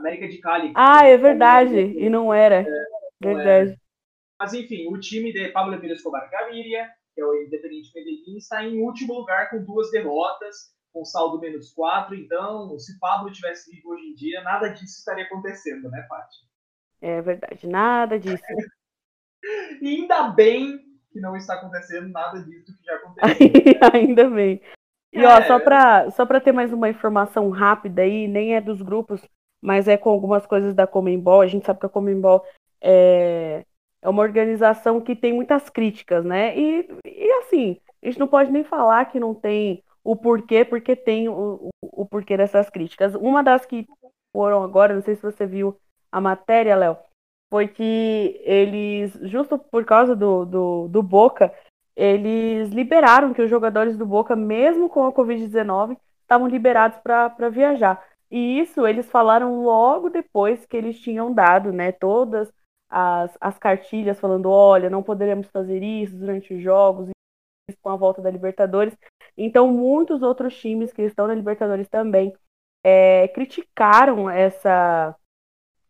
[0.00, 0.72] América de Cali.
[0.76, 1.76] Ah, é verdade.
[1.76, 2.60] E não era.
[2.60, 2.64] É,
[3.20, 3.70] não verdade.
[3.70, 3.80] Era.
[4.38, 8.62] Mas enfim, o time de Pablo Emílio Escobar Gaviria, que é o Independente Medellín, está
[8.62, 12.14] em último lugar com duas derrotas, com saldo menos quatro.
[12.14, 16.36] Então, se Pablo tivesse vivo hoje em dia, nada disso estaria acontecendo, né, Paty?
[17.00, 18.44] É verdade, nada disso.
[19.80, 20.78] e ainda bem
[21.10, 23.48] que não está acontecendo nada disso que já aconteceu.
[23.94, 24.60] ainda bem.
[25.10, 25.46] E ó, é...
[25.46, 29.26] só para só ter mais uma informação rápida aí, nem é dos grupos,
[29.62, 31.40] mas é com algumas coisas da Comembol.
[31.40, 32.44] A gente sabe que a Comembol
[32.78, 33.64] é,
[34.06, 36.56] é uma organização que tem muitas críticas, né?
[36.56, 40.94] E, e assim, a gente não pode nem falar que não tem o porquê, porque
[40.94, 43.16] tem o, o, o porquê dessas críticas.
[43.16, 43.84] Uma das que
[44.32, 45.76] foram agora, não sei se você viu
[46.12, 46.96] a matéria, Léo,
[47.50, 51.52] foi que eles, justo por causa do, do, do Boca,
[51.96, 58.00] eles liberaram que os jogadores do Boca, mesmo com a Covid-19, estavam liberados para viajar.
[58.30, 62.52] E isso eles falaram logo depois que eles tinham dado, né, todas
[62.88, 67.08] as, as cartilhas falando, olha, não poderemos fazer isso durante os jogos,
[67.82, 68.96] com a volta da Libertadores.
[69.36, 72.32] Então, muitos outros times que estão na Libertadores também
[72.84, 75.14] é, criticaram essa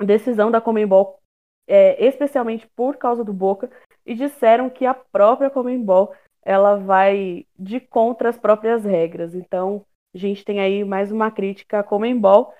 [0.00, 1.20] decisão da Comembol,
[1.66, 3.70] é, especialmente por causa do Boca,
[4.04, 9.34] e disseram que a própria Comembol ela vai de contra as próprias regras.
[9.34, 12.54] Então, a gente tem aí mais uma crítica à Comembol.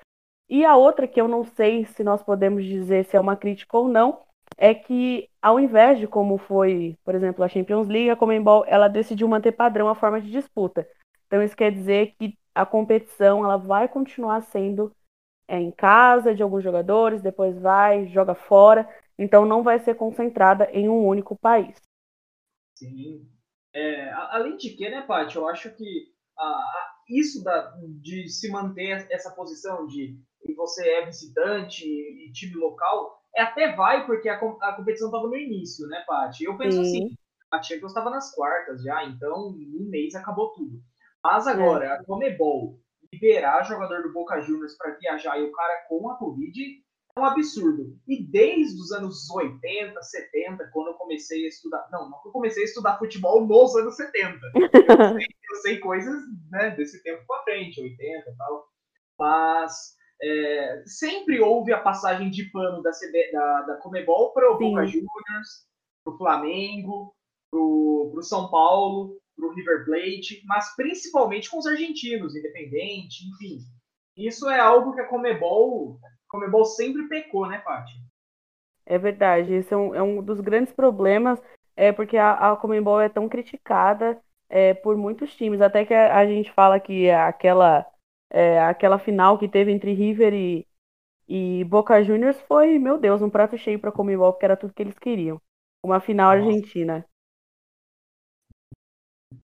[0.49, 3.77] E a outra que eu não sei se nós podemos dizer se é uma crítica
[3.79, 4.26] ou não,
[4.57, 8.89] é que ao invés de como foi, por exemplo, a Champions League, a Comembol, ela
[8.89, 10.89] decidiu manter padrão a forma de disputa.
[11.27, 14.95] Então isso quer dizer que a competição ela vai continuar sendo
[15.49, 20.69] é, em casa de alguns jogadores, depois vai, joga fora, então não vai ser concentrada
[20.73, 21.77] em um único país.
[22.75, 23.29] Sim.
[23.75, 26.15] É, além de que, né, Paty, eu acho que
[27.09, 30.19] isso da, de se manter essa posição de
[30.57, 35.87] você é visitante e time local, até vai porque a, a competição estava no início,
[35.89, 36.45] né, Paty?
[36.45, 37.05] Eu penso Sim.
[37.05, 37.17] assim,
[37.53, 40.81] a Champions estava nas quartas já, então em um mês acabou tudo.
[41.23, 41.89] Mas agora, é.
[41.89, 42.79] a Comebol
[43.13, 46.61] liberar jogador do Boca Juniors para viajar e o cara com a Covid
[47.17, 47.99] é um absurdo.
[48.07, 51.89] E desde os anos 80, 70, quando eu comecei a estudar.
[51.91, 54.39] Não, não que eu comecei a estudar futebol nos anos 70.
[54.57, 56.15] Eu sei, eu sei coisas
[56.51, 58.67] né, desse tempo para frente, 80 e tal.
[59.19, 64.59] Mas é, sempre houve a passagem de pano da, CB, da, da Comebol para o
[64.59, 65.67] Boca Juniors,
[66.05, 67.15] para o Flamengo,
[67.51, 73.59] para o São Paulo, para o River Plate, mas principalmente com os argentinos, Independente, enfim.
[74.17, 77.93] Isso é algo que a Comebol, a Comebol sempre pecou, né, Paty?
[78.87, 81.43] É verdade, esse é um, é um dos grandes problemas,
[81.77, 86.17] é porque a, a Comebol é tão criticada é, por muitos times, até que a,
[86.17, 87.85] a gente fala que aquela
[88.31, 90.67] é, aquela final que teve entre River e,
[91.29, 94.83] e Boca Juniors foi, meu Deus, um prato cheio para Comembol, porque era tudo que
[94.83, 95.41] eles queriam.
[95.83, 96.49] Uma final Nossa.
[96.49, 97.07] argentina.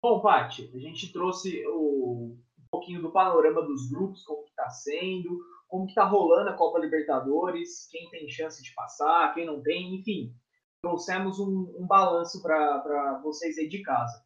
[0.02, 4.70] Bom, Paty, a gente trouxe o, um pouquinho do panorama dos grupos, como que tá
[4.70, 9.60] sendo, como que tá rolando a Copa Libertadores, quem tem chance de passar, quem não
[9.62, 10.32] tem, enfim.
[10.80, 14.24] Trouxemos um, um balanço para vocês aí de casa.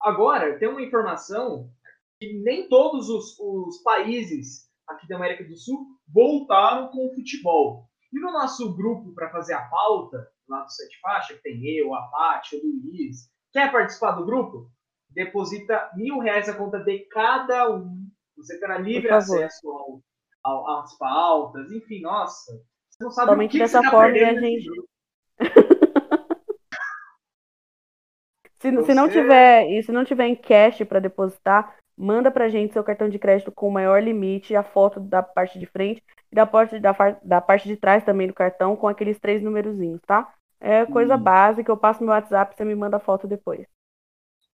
[0.00, 1.70] Agora, tem uma informação
[2.18, 7.88] que nem todos os, os países aqui da América do Sul voltaram com o futebol.
[8.12, 11.94] E no nosso grupo para fazer a pauta, lá do Sete Faixa, que tem eu,
[11.94, 14.70] a Paty, o Luiz, quer participar do grupo?
[15.10, 18.06] Deposita mil reais a conta de cada um.
[18.36, 20.00] Você terá livre acesso ao,
[20.42, 22.52] ao, às pautas, enfim, nossa.
[22.90, 24.70] Você não sabe Somente o que dessa você tá forma a gente.
[28.60, 28.86] se, você...
[28.86, 32.84] se não tiver e se não tiver em cash para depositar, manda pra gente seu
[32.84, 36.46] cartão de crédito com o maior limite, a foto da parte de frente e da
[36.46, 40.32] parte, da, da parte de trás também do cartão com aqueles três numerozinhos, tá?
[40.60, 41.22] É coisa hum.
[41.22, 43.66] básica, eu passo no WhatsApp, você me manda a foto depois.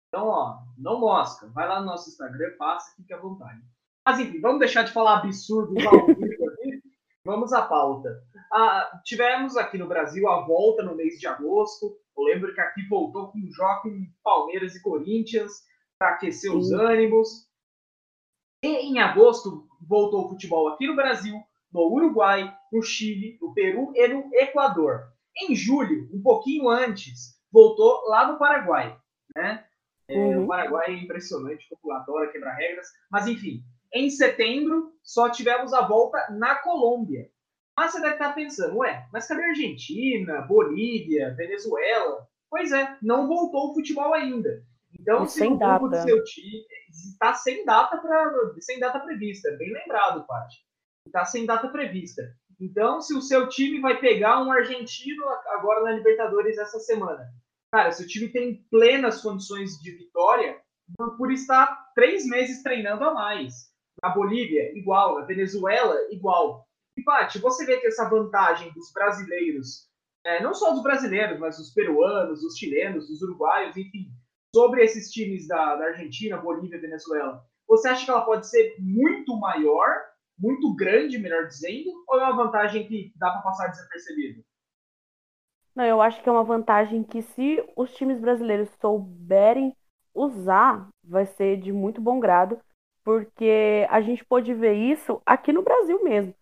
[0.09, 1.49] Então, ó, não mosca.
[1.49, 3.61] Vai lá no nosso Instagram, passa, fique à vontade.
[4.05, 6.83] Mas enfim, vamos deixar de falar absurdos ao vivo aqui.
[7.25, 8.09] Vamos à pauta.
[8.51, 11.95] Ah, tivemos aqui no Brasil a volta no mês de agosto.
[12.17, 15.53] Eu lembro que aqui voltou com Joaquim, Palmeiras e Corinthians
[15.99, 17.49] para aquecer os ânimos.
[18.63, 23.93] E em agosto voltou o futebol aqui no Brasil, no Uruguai, no Chile, no Peru
[23.95, 25.13] e no Equador.
[25.37, 28.99] Em julho, um pouquinho antes, voltou lá no Paraguai.
[29.37, 29.65] Né?
[30.09, 30.45] É, uhum.
[30.45, 32.89] O Paraguai é impressionante, populatório, quebra regras.
[33.11, 37.31] Mas enfim, em setembro só tivemos a volta na Colômbia.
[37.77, 42.27] Mas você deve estar pensando, ué, mas cadê a Argentina, Bolívia, Venezuela?
[42.51, 44.67] Pois é, não voltou o futebol ainda.
[44.99, 49.51] Então, e se o grupo do seu time está sem data para sem data prevista,
[49.57, 50.57] bem lembrado, Paty.
[51.07, 52.23] Está sem data prevista.
[52.61, 57.25] Então, se o seu time vai pegar um argentino agora na Libertadores essa semana,
[57.73, 60.61] cara, se o time tem plenas condições de vitória,
[61.17, 63.69] por estar três meses treinando a mais.
[64.03, 65.19] Na Bolívia, igual.
[65.19, 66.67] Na Venezuela, igual.
[66.97, 69.89] E, Paty, você vê que essa vantagem dos brasileiros,
[70.25, 74.11] é, não só dos brasileiros, mas dos peruanos, dos chilenos, dos uruguaios, enfim,
[74.55, 79.37] sobre esses times da, da Argentina, Bolívia, Venezuela, você acha que ela pode ser muito
[79.39, 79.89] maior,
[80.39, 84.43] muito grande, melhor dizendo, ou é uma vantagem que dá para passar desapercebido?
[85.75, 89.77] Não, eu acho que é uma vantagem que se os times brasileiros souberem
[90.15, 92.59] usar, vai ser de muito bom grado,
[93.05, 96.35] porque a gente pode ver isso aqui no Brasil mesmo.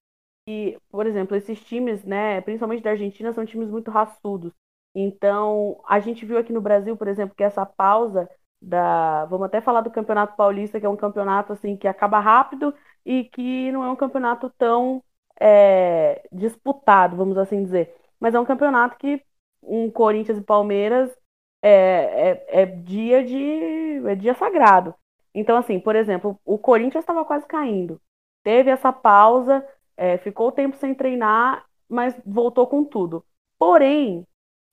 [0.48, 4.52] E, por exemplo, esses times, né, principalmente da Argentina, são times muito raçudos.
[4.98, 8.28] Então, a gente viu aqui no Brasil, por exemplo, que essa pausa
[8.62, 9.26] da.
[9.26, 13.24] Vamos até falar do Campeonato Paulista, que é um campeonato assim que acaba rápido e
[13.24, 15.02] que não é um campeonato tão
[15.38, 17.94] é, disputado, vamos assim dizer.
[18.18, 19.22] Mas é um campeonato que
[19.62, 21.14] um Corinthians e Palmeiras
[21.62, 24.94] é, é, é dia de é dia sagrado.
[25.34, 28.00] Então, assim, por exemplo, o Corinthians estava quase caindo.
[28.42, 33.22] Teve essa pausa, é, ficou tempo sem treinar, mas voltou com tudo.
[33.58, 34.26] Porém,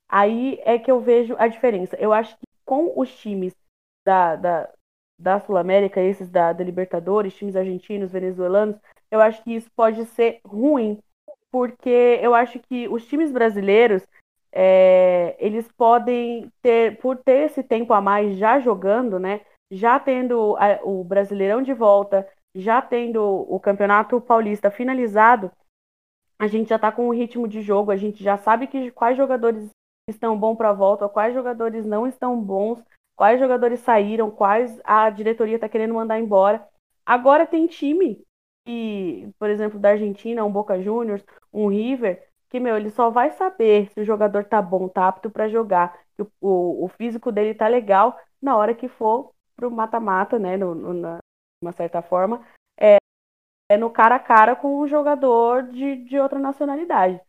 [0.10, 1.96] aí é que eu vejo a diferença.
[1.98, 3.54] Eu acho que com os times
[4.06, 4.70] da, da,
[5.20, 8.78] da Sul-América, esses da, da Libertadores, times argentinos, venezuelanos,
[9.12, 11.00] eu acho que isso pode ser ruim,
[11.52, 14.04] porque eu acho que os times brasileiros
[14.52, 19.42] é, eles podem ter, por ter esse tempo a mais já jogando, né?
[19.72, 25.52] Já tendo a, o Brasileirão de volta, já tendo o Campeonato Paulista finalizado,
[26.38, 29.18] a gente já está com o ritmo de jogo, a gente já sabe que quais
[29.18, 29.70] jogadores
[30.08, 32.84] estão bons para a volta, quais jogadores não estão bons,
[33.16, 36.66] quais jogadores saíram, quais a diretoria está querendo mandar embora.
[37.06, 38.24] Agora tem time
[38.68, 43.32] e, por exemplo, da Argentina, um Boca Juniors, um River, que, meu, ele só vai
[43.32, 47.32] saber se o jogador tá bom, tá apto para jogar, que o, o, o, físico
[47.32, 51.18] dele tá legal na hora que for pro mata-mata, né, no, na,
[51.62, 52.46] uma certa forma,
[52.80, 52.98] é,
[53.70, 57.20] é no cara a cara com um jogador de, de outra nacionalidade.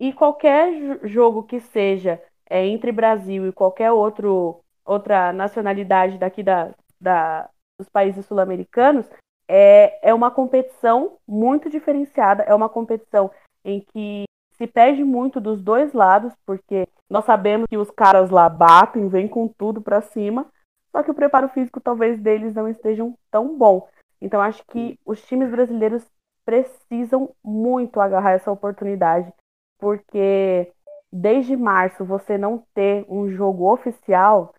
[0.00, 6.74] E qualquer jogo que seja é, entre Brasil e qualquer outro, outra nacionalidade daqui da,
[7.00, 9.06] da, dos países sul-americanos,
[9.48, 13.30] é, é uma competição muito diferenciada, é uma competição
[13.64, 14.24] em que
[14.56, 19.28] se perde muito dos dois lados, porque nós sabemos que os caras lá batem, vêm
[19.28, 20.46] com tudo para cima,
[20.90, 23.88] só que o preparo físico talvez deles não estejam tão bom.
[24.22, 26.08] Então acho que os times brasileiros
[26.44, 29.32] precisam muito agarrar essa oportunidade,
[29.78, 30.72] porque
[31.12, 34.54] desde março você não ter um jogo oficial,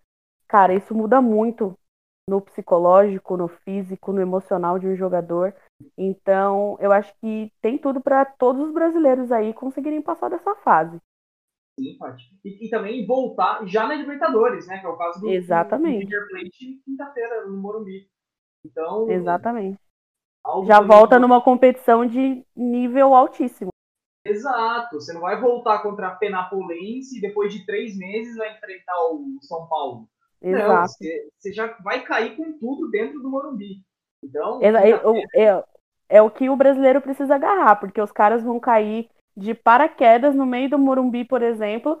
[0.46, 1.74] cara, isso muda muito
[2.28, 5.54] no psicológico, no físico, no emocional de um jogador.
[5.96, 10.98] Então, eu acho que tem tudo para todos os brasileiros aí conseguirem passar dessa fase.
[11.78, 12.22] Sim, Paty.
[12.44, 14.78] E, e, também voltar já na Libertadores, né?
[14.78, 16.04] Que é o caso do, Exatamente.
[16.04, 18.08] River Plate quinta-feira no Morumbi.
[18.64, 19.10] Então.
[19.10, 19.78] Exatamente.
[20.66, 23.70] Já volta numa competição de nível altíssimo.
[24.24, 25.00] Exato.
[25.00, 29.38] Você não vai voltar contra a Penapolense e depois de três meses vai enfrentar o
[29.42, 30.08] São Paulo.
[30.40, 30.68] Exato.
[30.68, 33.82] Não, você, você já vai cair com tudo dentro do Morumbi.
[34.22, 34.60] Então.
[34.62, 35.64] É, é, é,
[36.08, 40.46] é o que o brasileiro precisa agarrar, porque os caras vão cair de paraquedas no
[40.46, 42.00] meio do Morumbi, por exemplo,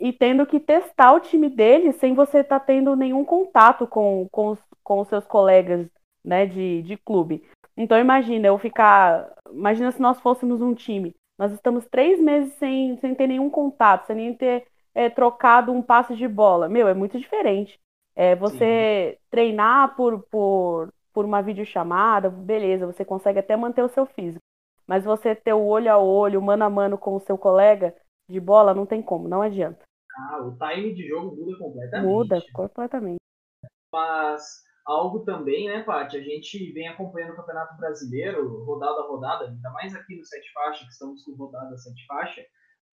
[0.00, 4.28] e tendo que testar o time dele sem você estar tá tendo nenhum contato com,
[4.30, 5.86] com, com os seus colegas
[6.24, 7.42] né, de, de clube.
[7.76, 9.32] Então imagina, eu ficar.
[9.50, 11.14] Imagina se nós fôssemos um time.
[11.38, 15.82] Nós estamos três meses sem, sem ter nenhum contato, sem nem ter é, trocado um
[15.82, 16.68] passe de bola.
[16.68, 17.80] Meu, é muito diferente.
[18.14, 19.24] É, você Sim.
[19.30, 24.42] treinar por, por, por uma videochamada, beleza, você consegue até manter o seu físico.
[24.86, 27.94] Mas você ter o olho a olho, mano a mano com o seu colega
[28.28, 29.82] de bola, não tem como, não adianta.
[30.16, 32.06] Ah, o time de jogo muda completamente.
[32.06, 33.20] Muda completamente.
[33.90, 36.16] Mas algo também, né, Paty?
[36.16, 40.52] A gente vem acompanhando o Campeonato Brasileiro, rodada a rodada, ainda mais aqui no Sete
[40.52, 42.42] Faixa, que estamos com rodada Sete Faixa,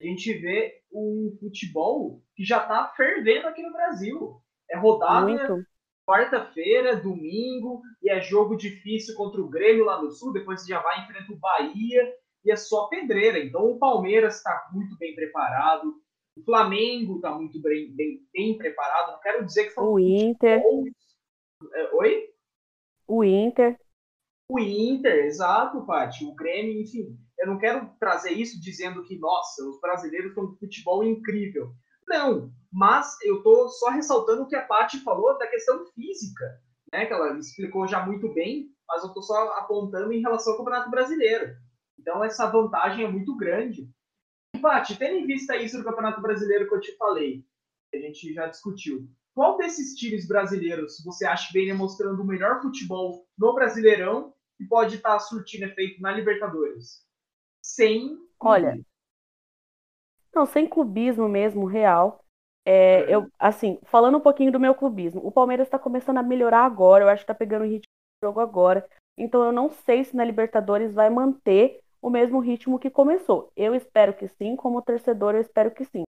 [0.02, 4.41] a gente vê um futebol que já está fervendo aqui no Brasil.
[4.71, 5.65] É rodada
[6.10, 11.04] quarta-feira, domingo, e é jogo difícil contra o Grêmio lá no Sul, depois já vai
[11.04, 12.12] enfrentar o Bahia,
[12.43, 13.38] e é só pedreira.
[13.38, 15.93] Então o Palmeiras está muito bem preparado,
[16.36, 19.12] o Flamengo está muito bem, bem, bem, preparado.
[19.12, 20.63] Não quero dizer que foi o Inter.
[21.73, 22.29] É, oi?
[23.07, 23.77] O Inter.
[24.49, 26.25] O Inter, exato, Paty.
[26.25, 27.17] O Grêmio, enfim.
[27.37, 31.71] Eu não quero trazer isso dizendo que, nossa, os brasileiros estão com futebol incrível.
[32.07, 36.45] Não, mas eu estou só ressaltando o que a Paty falou da questão física,
[36.91, 37.05] né?
[37.05, 40.89] Que ela explicou já muito bem, mas eu estou só apontando em relação ao Campeonato
[40.89, 41.55] Brasileiro.
[41.99, 43.87] Então essa vantagem é muito grande.
[44.55, 47.45] E, Paty, tendo em vista isso do Campeonato Brasileiro que eu te falei,
[47.91, 52.25] que a gente já discutiu, qual desses times brasileiros você acha que vem demonstrando o
[52.25, 57.06] melhor futebol no Brasileirão e pode estar tá surtindo efeito na Libertadores?
[57.62, 58.17] Sem.
[58.39, 58.79] Olha,
[60.33, 62.23] não, sem clubismo mesmo, real.
[62.65, 66.65] É, eu, assim, falando um pouquinho do meu clubismo, o Palmeiras está começando a melhorar
[66.65, 67.89] agora, eu acho que está pegando o ritmo
[68.21, 68.87] do jogo agora.
[69.17, 73.51] Então eu não sei se na Libertadores vai manter o mesmo ritmo que começou.
[73.56, 76.04] Eu espero que sim, como torcedor, eu espero que sim.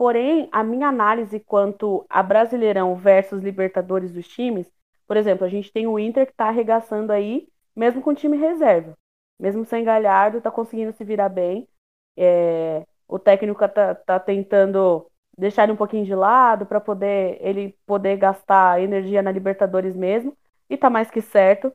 [0.00, 4.66] Porém, a minha análise quanto a Brasileirão versus Libertadores dos times,
[5.06, 7.46] por exemplo, a gente tem o Inter que está arregaçando aí,
[7.76, 8.94] mesmo com time reserva.
[9.38, 11.68] Mesmo sem Galhardo, está conseguindo se virar bem.
[12.16, 17.76] É, o técnico tá, tá tentando deixar ele um pouquinho de lado para poder ele
[17.84, 20.34] poder gastar energia na Libertadores mesmo
[20.70, 21.70] e tá mais que certo.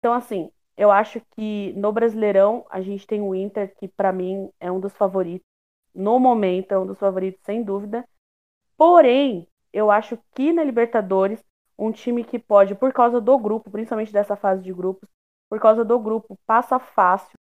[0.00, 4.50] Então assim, eu acho que no Brasileirão a gente tem o Inter que para mim
[4.58, 5.47] é um dos favoritos.
[5.94, 8.06] No momento é um dos favoritos sem dúvida.
[8.76, 11.42] Porém, eu acho que na Libertadores
[11.78, 15.08] um time que pode, por causa do grupo, principalmente dessa fase de grupos,
[15.48, 17.38] por causa do grupo, passa fácil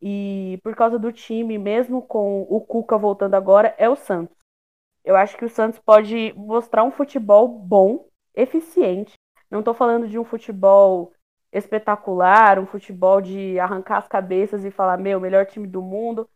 [0.00, 4.36] e por causa do time, mesmo com o Cuca voltando agora, é o Santos.
[5.04, 9.14] Eu acho que o Santos pode mostrar um futebol bom, eficiente.
[9.50, 11.12] Não estou falando de um futebol
[11.52, 16.28] espetacular, um futebol de arrancar as cabeças e falar, meu, melhor time do mundo.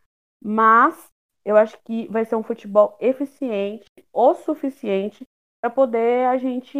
[0.42, 1.10] Mas
[1.44, 5.24] eu acho que vai ser um futebol eficiente o suficiente
[5.60, 6.78] para poder a gente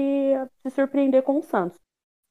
[0.62, 1.78] se surpreender com o Santos.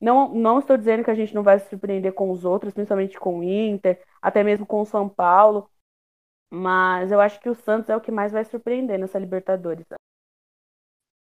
[0.01, 3.19] Não, não estou dizendo que a gente não vai se surpreender com os outros, principalmente
[3.19, 5.69] com o Inter, até mesmo com o São Paulo,
[6.51, 9.85] mas eu acho que o Santos é o que mais vai surpreender nessa Libertadores.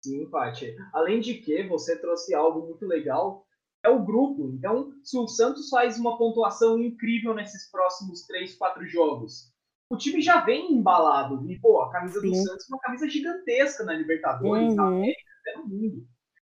[0.05, 0.77] Sim, Paty.
[0.93, 3.45] Além de que você trouxe algo muito legal,
[3.83, 4.51] é o grupo.
[4.51, 9.53] Então, se o Santos faz uma pontuação incrível nesses próximos três, quatro jogos,
[9.91, 11.49] o time já vem embalado.
[11.51, 12.31] E, pô, a camisa Sim.
[12.31, 14.75] do Santos é uma camisa gigantesca na Libertadores, uhum.
[14.75, 16.07] na América, até no mundo.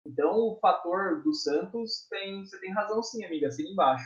[0.05, 4.05] Então, o fator do Santos tem, você tem razão sim, amiga, assim embaixo.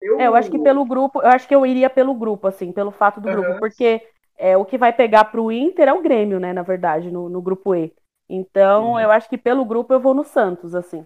[0.00, 0.20] Eu...
[0.20, 2.90] É, eu acho que pelo grupo, eu acho que eu iria pelo grupo, assim, pelo
[2.90, 3.34] fato do uhum.
[3.36, 4.02] grupo, porque
[4.36, 7.40] é, o que vai pegar pro Inter é o Grêmio, né, na verdade, no, no
[7.40, 7.92] grupo E.
[8.28, 9.00] Então, uhum.
[9.00, 11.04] eu acho que pelo grupo eu vou no Santos, assim.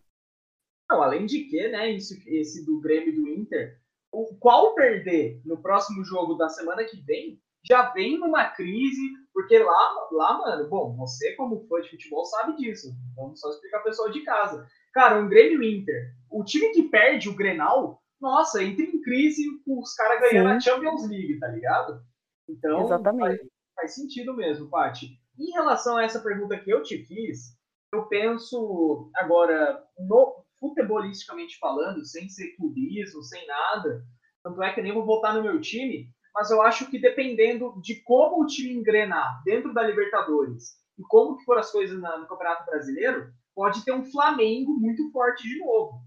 [0.90, 3.78] Não, além de que, né, isso, esse do Grêmio e do Inter,
[4.10, 9.00] o qual perder no próximo jogo da semana que vem já vem numa crise,
[9.32, 12.94] porque lá, lá, mano, bom, você como fã de futebol sabe disso.
[13.16, 14.66] Vamos só explicar o pessoal de casa.
[14.92, 19.80] Cara, um Grêmio Inter, o time que perde o Grenal, nossa, entra em crise com
[19.80, 20.56] os caras ganhando Sim.
[20.56, 22.02] a Champions League, tá ligado?
[22.48, 23.38] Então, Exatamente.
[23.38, 25.18] Faz, faz sentido mesmo, Paty.
[25.38, 27.56] Em relação a essa pergunta que eu te fiz,
[27.92, 34.04] eu penso agora, no, futebolisticamente falando, sem ser clubismo, sem nada,
[34.44, 38.02] tanto é que nem vou voltar no meu time, mas eu acho que dependendo de
[38.02, 42.64] como o time engrenar dentro da Libertadores e como que foram as coisas no Campeonato
[42.66, 46.00] Brasileiro, pode ter um Flamengo muito forte de novo.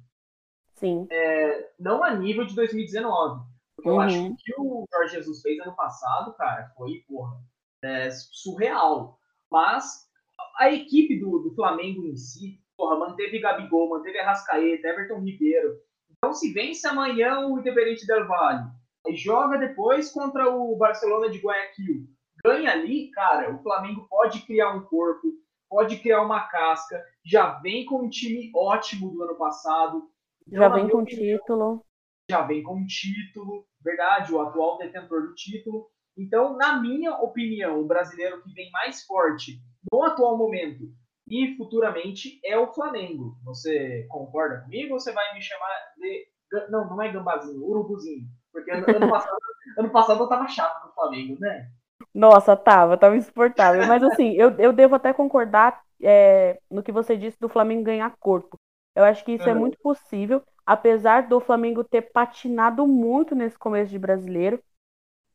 [0.73, 1.07] Sim.
[1.09, 3.41] É, não a nível de 2019.
[3.75, 3.95] Porque uhum.
[3.95, 7.37] eu acho que o que o Jorge Jesus fez ano passado, cara, foi, porra,
[7.83, 9.19] é, surreal.
[9.51, 10.09] Mas
[10.57, 15.79] a equipe do, do Flamengo em si, porra, manteve Gabigol, manteve Arrascaeta, Everton Ribeiro.
[16.09, 18.65] Então, se vence amanhã o Independente Del Valle
[19.13, 22.07] joga depois contra o Barcelona de Guayaquil,
[22.43, 25.27] ganha ali, cara, o Flamengo pode criar um corpo,
[25.69, 30.09] pode criar uma casca, já vem com um time ótimo do ano passado.
[30.47, 31.85] Então, já vem com opinião, título.
[32.29, 35.87] Já vem com título, verdade, o atual detentor do título.
[36.17, 39.59] Então, na minha opinião, o brasileiro que vem mais forte
[39.91, 40.89] no atual momento
[41.27, 43.37] e futuramente é o Flamengo.
[43.43, 46.27] Você concorda comigo ou você vai me chamar de.
[46.69, 48.27] Não, não é gambazinho, urubuzinho.
[48.55, 49.37] Porque ano, passado,
[49.77, 51.69] ano passado eu tava chato no Flamengo, né?
[52.13, 53.85] Nossa, tava, tava insuportável.
[53.85, 58.15] Mas assim, eu, eu devo até concordar é, no que você disse do Flamengo ganhar
[58.17, 58.57] corpo.
[58.95, 59.51] Eu acho que isso uhum.
[59.51, 64.61] é muito possível, apesar do Flamengo ter patinado muito nesse começo de brasileiro.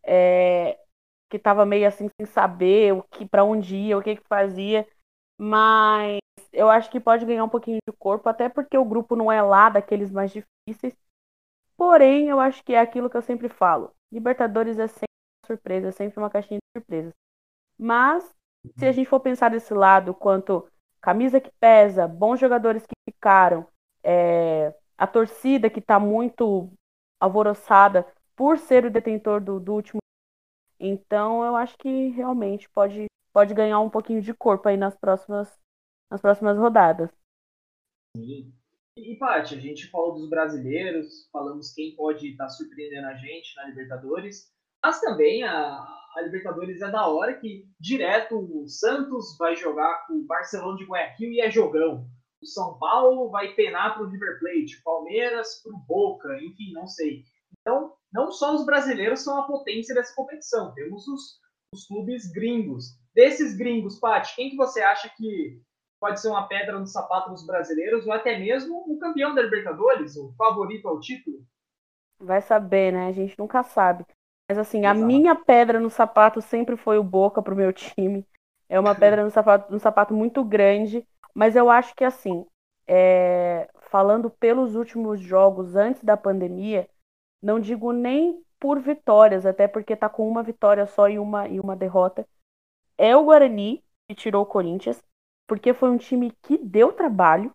[0.03, 0.79] É,
[1.29, 4.87] que tava meio assim sem saber o que para onde ia, o que, que fazia.
[5.39, 6.19] Mas
[6.53, 9.41] eu acho que pode ganhar um pouquinho de corpo, até porque o grupo não é
[9.41, 10.95] lá daqueles mais difíceis.
[11.81, 13.91] Porém, eu acho que é aquilo que eu sempre falo.
[14.13, 15.07] Libertadores é sempre
[15.43, 17.15] uma surpresa, é sempre uma caixinha de surpresas.
[17.79, 18.37] Mas,
[18.77, 20.69] se a gente for pensar desse lado, quanto
[21.01, 23.67] camisa que pesa, bons jogadores que ficaram,
[24.05, 26.71] é, a torcida que está muito
[27.19, 28.07] alvoroçada
[28.37, 30.01] por ser o detentor do, do, último.
[30.79, 35.59] Então, eu acho que realmente pode, pode ganhar um pouquinho de corpo aí nas próximas,
[36.11, 37.11] nas próximas rodadas.
[38.15, 38.53] Sim.
[39.03, 43.57] E, Paty, a gente falou dos brasileiros, falamos quem pode estar tá surpreendendo a gente
[43.57, 45.79] na Libertadores, mas também a,
[46.17, 50.85] a, Libertadores é da hora que direto o Santos vai jogar com o Barcelona de
[50.85, 52.07] Guayaquil e é jogão.
[52.43, 56.87] O São Paulo vai penar para o River Plate, Palmeiras para o Boca, enfim, não
[56.87, 57.25] sei.
[57.61, 61.39] Então, não só os brasileiros são a potência dessa competição, temos os,
[61.75, 62.99] os clubes gringos.
[63.15, 65.61] Desses gringos, Paty, quem que você acha que
[66.01, 70.17] pode ser uma pedra no sapato dos brasileiros ou até mesmo o campeão da Libertadores,
[70.17, 71.45] o favorito ao título.
[72.19, 73.07] Vai saber, né?
[73.07, 74.05] A gente nunca sabe.
[74.49, 75.01] Mas assim, Exato.
[75.01, 78.27] a minha pedra no sapato sempre foi o Boca pro meu time.
[78.69, 82.47] É uma pedra no sapato, no sapato muito grande, mas eu acho que assim,
[82.87, 83.69] é...
[83.91, 86.89] falando pelos últimos jogos antes da pandemia,
[87.43, 91.59] não digo nem por vitórias, até porque tá com uma vitória só e uma, e
[91.59, 92.27] uma derrota.
[92.99, 95.03] É o Guarani, que tirou o Corinthians,
[95.51, 97.53] porque foi um time que deu trabalho.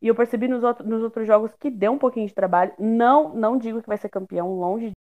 [0.00, 2.72] E eu percebi nos, outros, nos outros jogos que deu um pouquinho de trabalho.
[2.78, 4.92] Não, não digo que vai ser campeão, longe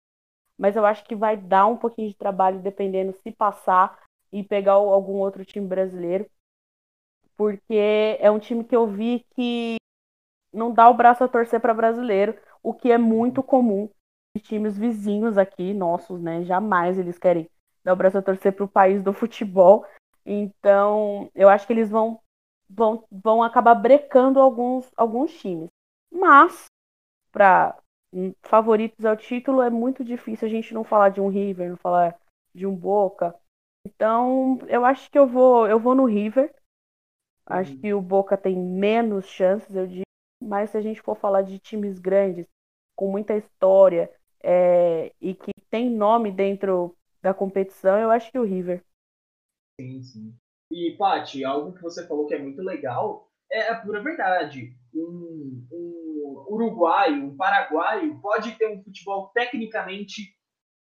[0.59, 3.97] mas eu acho que vai dar um pouquinho de trabalho dependendo se passar
[4.33, 6.29] e pegar algum outro time brasileiro.
[7.37, 9.77] Porque é um time que eu vi que
[10.53, 13.89] não dá o braço a torcer para brasileiro, o que é muito comum
[14.37, 16.43] de times vizinhos aqui, nossos, né?
[16.43, 17.49] Jamais eles querem
[17.85, 19.87] dar o braço a torcer para o país do futebol.
[20.25, 22.21] Então, eu acho que eles vão,
[22.69, 25.69] vão, vão acabar brecando alguns, alguns times.
[26.13, 26.67] Mas,
[27.33, 27.79] para
[28.43, 32.19] favoritos ao título, é muito difícil a gente não falar de um River, não falar
[32.55, 33.35] de um Boca.
[33.87, 36.55] Então, eu acho que eu vou, eu vou no River.
[37.47, 37.81] Acho uhum.
[37.81, 40.03] que o Boca tem menos chances, eu digo.
[40.43, 42.47] Mas se a gente for falar de times grandes,
[42.97, 44.11] com muita história
[44.43, 48.83] é, e que tem nome dentro da competição, eu acho que o River.
[49.81, 50.35] Sim, sim.
[50.71, 54.73] E, Paty, algo que você falou que é muito legal é a pura verdade.
[54.95, 60.33] Um, um uruguaio, um paraguaio pode ter um futebol tecnicamente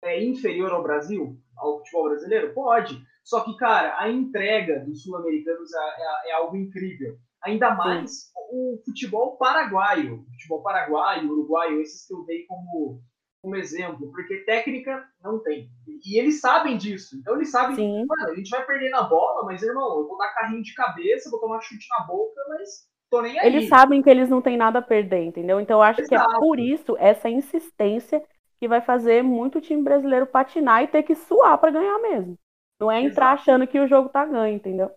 [0.04, 2.54] é, inferior ao Brasil, ao futebol brasileiro?
[2.54, 3.02] Pode.
[3.24, 7.16] Só que, cara, a entrega dos sul-americanos é, é, é, algo incrível.
[7.43, 8.32] Ainda mais Sim.
[8.52, 10.22] o futebol paraguaio.
[10.22, 13.00] O futebol paraguaio, uruguaio, esses que eu dei como,
[13.48, 14.12] como exemplo.
[14.12, 15.70] Porque técnica não tem.
[16.06, 17.18] E eles sabem disso.
[17.18, 18.02] Então eles sabem Sim.
[18.02, 20.74] que, mano, a gente vai perder na bola, mas, irmão, eu vou dar carrinho de
[20.74, 23.48] cabeça, vou tomar chute na boca, mas tô nem aí.
[23.48, 25.60] Eles sabem que eles não têm nada a perder, entendeu?
[25.60, 26.30] Então eu acho Exato.
[26.30, 28.24] que é por isso essa insistência
[28.60, 32.36] que vai fazer muito time brasileiro patinar e ter que suar para ganhar mesmo.
[32.80, 33.41] Não é entrar Exato.
[33.41, 34.91] achando que o jogo tá ganho, entendeu?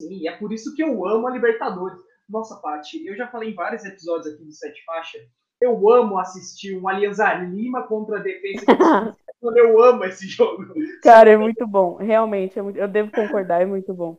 [0.00, 2.00] Sim, é por isso que eu amo a Libertadores.
[2.28, 5.18] Nossa, Paty, eu já falei em vários episódios aqui do Sete Faixa.
[5.60, 8.64] Eu amo assistir um Alianza Lima contra a defesa.
[9.42, 10.64] eu amo esse jogo.
[11.02, 11.96] Cara, é muito bom.
[11.96, 12.78] Realmente, é muito...
[12.78, 14.18] eu devo concordar, é muito bom.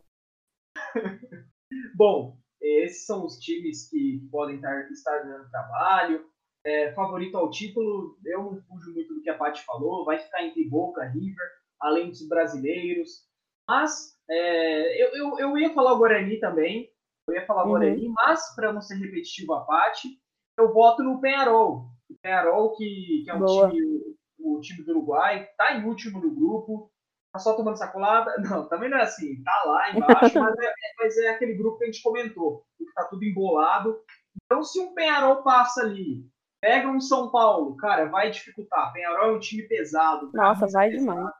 [1.96, 6.26] bom, esses são os times que podem estar, estar dando trabalho.
[6.64, 10.44] É, favorito ao título, eu não fujo muito do que a Paty falou, vai ficar
[10.44, 11.48] entre Boca, River,
[11.80, 13.26] além dos brasileiros.
[13.66, 16.90] Mas é, eu, eu, eu, ia falar o Guarani também,
[17.26, 17.70] eu ia falar o uhum.
[17.70, 20.20] Guarani, mas para não ser repetitivo a Paty,
[20.60, 21.86] eu voto no Penharol.
[22.08, 26.34] O Penharol, que, que é um time, o, time do Uruguai, está em último no
[26.34, 26.90] grupo,
[27.32, 28.34] tá só tomando sacolada.
[28.42, 31.84] Não, também não é assim, tá lá embaixo, mas, é, mas é aquele grupo que
[31.84, 34.00] a gente comentou, que tá tudo embolado.
[34.44, 36.24] Então, se um Penharol passa ali
[36.60, 38.92] Pega um São Paulo, cara, vai dificultar.
[38.92, 40.30] Penharol é um time pesado.
[40.34, 41.10] Nossa, vai pesado.
[41.10, 41.34] demais.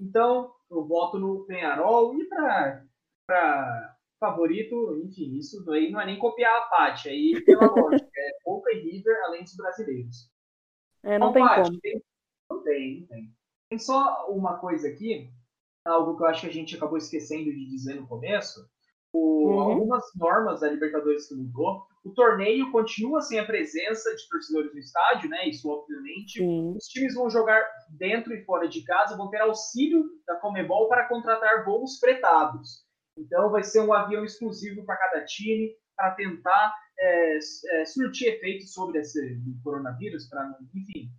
[0.00, 6.56] Então, eu voto no Penharol e para favorito, enfim, isso aí não é nem copiar
[6.56, 8.05] a Paty, aí pela lógica, é
[8.46, 10.30] Boca e River, além dos brasileiros.
[11.02, 11.80] É, não então, tem como.
[11.80, 12.02] Tem,
[12.48, 13.36] não tem, não tem.
[13.68, 15.28] Tem só uma coisa aqui,
[15.84, 18.64] algo que eu acho que a gente acabou esquecendo de dizer no começo,
[19.12, 19.60] o, uhum.
[19.60, 21.84] algumas normas da Libertadores que mudou.
[22.04, 25.48] O torneio continua sem a presença de torcedores no estádio, né?
[25.48, 26.40] Isso, obviamente.
[26.76, 27.66] Os times vão jogar
[27.98, 32.84] dentro e fora de casa, vão ter auxílio da Comebol para contratar voos fretados.
[33.18, 38.72] Então, vai ser um avião exclusivo para cada time, para tentar é, é, surtir efeitos
[38.72, 41.10] sobre esse coronavírus, para, enfim,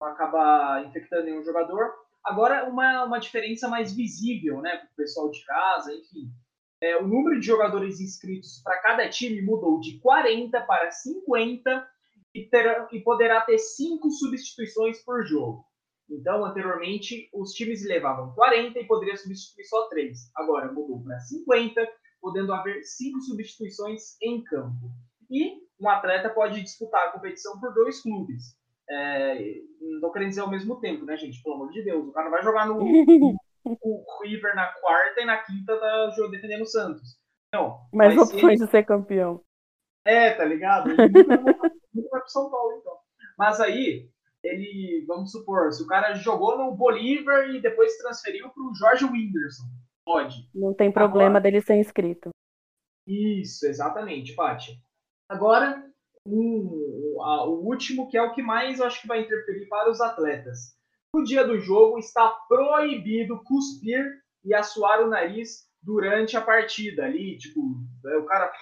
[0.00, 1.92] acabar infectando nenhum jogador.
[2.24, 6.30] Agora, uma, uma diferença mais visível, né, para o pessoal de casa, enfim
[6.84, 11.88] é, o número de jogadores inscritos para cada time mudou de 40 para 50
[12.34, 15.64] e, terá, e poderá ter cinco substituições por jogo.
[16.10, 20.30] Então, anteriormente, os times levavam 40 e poderia substituir só 3.
[20.36, 21.88] Agora mudou para 50,
[22.20, 24.90] podendo haver cinco substituições em campo.
[25.34, 28.56] E um atleta pode disputar a competição por dois clubes.
[28.88, 29.34] É,
[29.80, 31.42] não estou querendo dizer ao mesmo tempo, né, gente?
[31.42, 32.06] Pelo amor de Deus.
[32.06, 32.78] O cara vai jogar no,
[33.64, 37.18] o River na quarta e na quinta tá defendendo o Santos.
[37.52, 38.66] Não, Mas opções ser...
[38.66, 39.42] de ser campeão.
[40.04, 40.90] É, tá ligado?
[40.90, 42.92] Ele vai pro São Paulo, então.
[43.36, 44.08] Mas aí,
[44.42, 49.64] ele, vamos supor, se o cara jogou no Bolívar e depois transferiu pro Jorge Whindersson,
[50.04, 50.48] pode.
[50.54, 52.30] Não tem problema Agora, dele ser inscrito.
[53.06, 54.78] Isso, exatamente, Paty.
[55.28, 55.84] Agora,
[56.26, 59.90] um, a, o último, que é o que mais eu acho que vai interferir para
[59.90, 60.74] os atletas
[61.14, 64.04] no dia do jogo está proibido cuspir
[64.44, 67.60] e assoar o nariz durante a partida ali, tipo,
[68.06, 68.52] é, o cara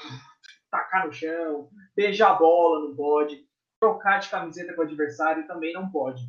[0.71, 3.47] tacar no chão, beijar a bola não pode,
[3.81, 6.23] trocar de camiseta com o adversário também não pode.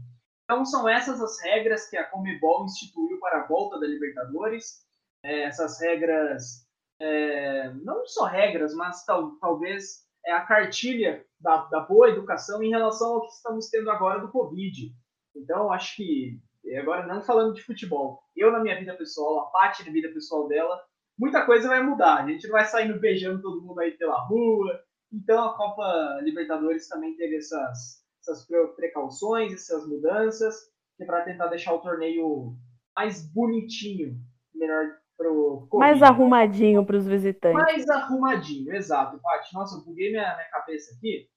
[0.45, 4.81] Então são essas as regras que a Comebol instituiu para a volta da Libertadores.
[5.25, 6.67] É, essas regras,
[7.01, 13.15] é, não só regras, mas tal, talvez a cartilha da, da boa educação em relação
[13.15, 14.93] ao que estamos tendo agora do Covid.
[15.35, 16.39] Então, acho que,
[16.77, 20.47] agora não falando de futebol, eu na minha vida pessoal, a Paty na vida pessoal
[20.47, 20.81] dela,
[21.17, 22.23] muita coisa vai mudar.
[22.23, 24.79] A gente não vai saindo beijando todo mundo aí pela rua.
[25.11, 30.55] Então a Copa Libertadores também teve essas, essas precauções, essas mudanças,
[30.99, 32.55] é para tentar deixar o torneio
[32.95, 34.17] mais bonitinho,
[34.53, 37.57] melhor pro Mais arrumadinho para os visitantes.
[37.57, 39.19] Mais arrumadinho, exato.
[39.21, 41.27] Paty, nossa, eu buguei minha, minha cabeça aqui.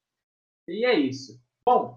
[0.69, 1.41] E é isso.
[1.65, 1.97] Bom,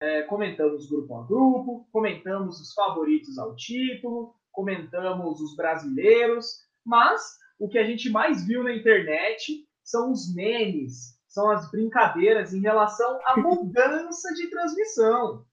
[0.00, 6.46] é, comentamos grupo a grupo, comentamos os favoritos ao título, comentamos os brasileiros,
[6.84, 7.22] mas
[7.58, 12.60] o que a gente mais viu na internet são os memes, são as brincadeiras em
[12.60, 15.44] relação à mudança de transmissão.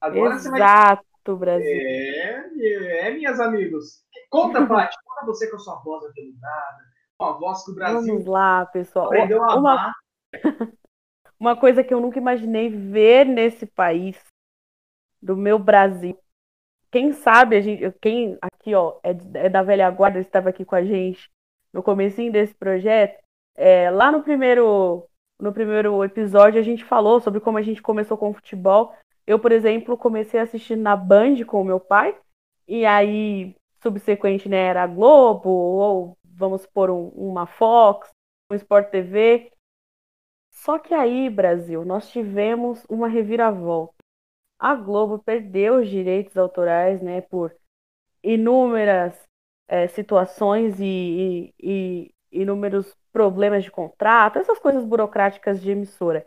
[0.00, 1.11] Agora Exato, vai...
[1.36, 1.66] Brasil.
[1.66, 4.04] É, é, minhas amigos.
[4.30, 6.78] Conta, Paty, conta você com a sua voz aveludada,
[7.16, 9.06] com a voz que o Brasil Vamos lá, pessoal.
[9.06, 9.72] aprendeu a uma...
[9.72, 9.92] amar.
[11.38, 14.18] uma coisa que eu nunca imaginei ver nesse país,
[15.20, 16.18] do meu Brasil.
[16.90, 20.74] Quem sabe, a gente, quem aqui ó, é, é da velha guarda, estava aqui com
[20.74, 21.30] a gente
[21.72, 23.22] no comecinho desse projeto,
[23.54, 25.06] é, lá no primeiro,
[25.40, 28.94] no primeiro episódio a gente falou sobre como a gente começou com o futebol.
[29.26, 32.18] Eu, por exemplo, comecei assistindo na Band com o meu pai,
[32.66, 38.10] e aí, subsequente, né, era a Globo, ou vamos supor, um, uma Fox,
[38.50, 39.52] um Sport TV,
[40.52, 43.94] só que aí, Brasil, nós tivemos uma reviravolta.
[44.58, 47.54] A Globo perdeu os direitos autorais, né, por
[48.22, 49.18] inúmeras
[49.66, 56.24] é, situações e, e, e inúmeros problemas de contrato, essas coisas burocráticas de emissora.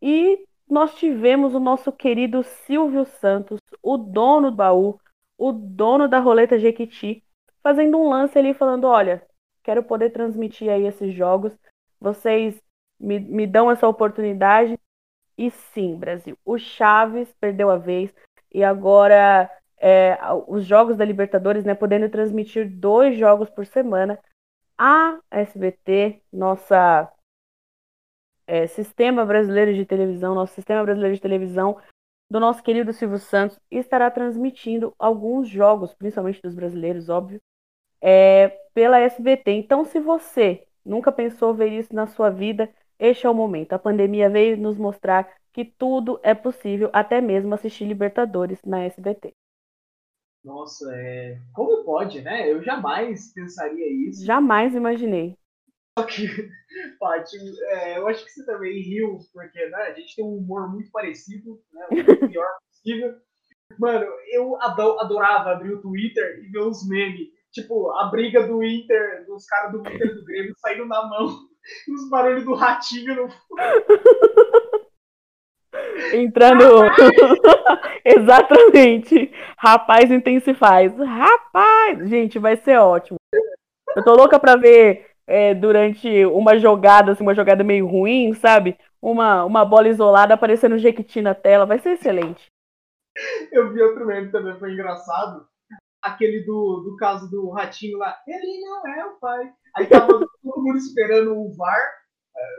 [0.00, 4.98] E nós tivemos o nosso querido Silvio Santos, o dono do baú,
[5.36, 7.22] o dono da roleta Jequiti,
[7.62, 9.22] fazendo um lance ali falando: olha,
[9.62, 11.54] quero poder transmitir aí esses jogos.
[12.00, 12.58] Vocês
[12.98, 14.78] me, me dão essa oportunidade.
[15.36, 18.10] E sim, Brasil, o Chaves perdeu a vez
[18.50, 24.18] e agora é, os jogos da Libertadores, né, podendo transmitir dois jogos por semana.
[24.78, 27.12] A SBT, nossa
[28.46, 31.78] é, sistema brasileiro de televisão, nosso sistema brasileiro de televisão,
[32.30, 37.40] do nosso querido Silvio Santos, estará transmitindo alguns jogos, principalmente dos brasileiros, óbvio,
[38.00, 39.52] é, pela SBT.
[39.52, 43.72] Então, se você nunca pensou ver isso na sua vida, este é o momento.
[43.72, 49.34] A pandemia veio nos mostrar que tudo é possível, até mesmo assistir Libertadores na SBT.
[50.42, 51.38] Nossa, é...
[51.52, 52.50] como pode, né?
[52.50, 54.24] Eu jamais pensaria isso.
[54.24, 55.36] Jamais imaginei.
[55.98, 56.26] Só que,
[56.98, 57.36] Paty,
[57.68, 60.90] é, eu acho que você também riu, porque né, a gente tem um humor muito
[60.90, 61.88] parecido, né, o
[62.28, 63.14] pior possível.
[63.78, 67.28] Mano, eu adorava abrir o Twitter e ver os memes.
[67.52, 71.26] Tipo, a briga do Inter, dos caras do Inter do Grêmio saindo na mão
[71.88, 73.28] os barulhos do ratinho no
[76.14, 76.64] Entrando.
[78.04, 79.32] Exatamente.
[79.56, 80.94] Rapaz intensifies.
[80.98, 82.08] Rapaz!
[82.08, 83.18] Gente, vai ser ótimo.
[83.96, 88.78] Eu tô louca pra ver é, durante uma jogada, assim, uma jogada meio ruim, sabe?
[89.00, 91.66] Uma, uma bola isolada aparecendo Jequiti na tela.
[91.66, 92.46] Vai ser excelente.
[93.50, 95.46] Eu vi outro meme também, foi engraçado.
[96.02, 98.16] Aquele do, do caso do ratinho lá.
[98.26, 99.52] Ele não é o pai.
[99.76, 100.06] Aí tava
[100.42, 102.02] todo mundo esperando o VAR.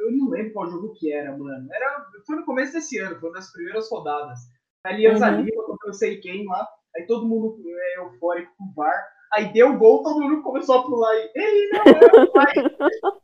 [0.01, 1.67] Eu não lembro qual jogo que era, mano.
[1.73, 4.39] Era, foi no começo desse ano, foi das primeiras rodadas.
[4.85, 5.41] Aliança uhum.
[5.41, 6.67] Lima contra não sei quem lá.
[6.95, 9.03] Aí todo mundo é eufórico com o VAR.
[9.33, 11.83] Aí deu gol, todo mundo começou a pular e não.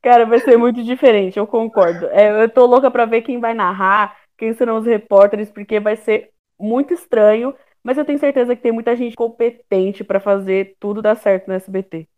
[0.00, 2.06] Cara, vai ser muito diferente, eu concordo.
[2.06, 5.96] É, eu tô louca pra ver quem vai narrar, quem serão os repórteres, porque vai
[5.96, 11.02] ser muito estranho, mas eu tenho certeza que tem muita gente competente para fazer tudo
[11.02, 12.08] dar certo no SBT.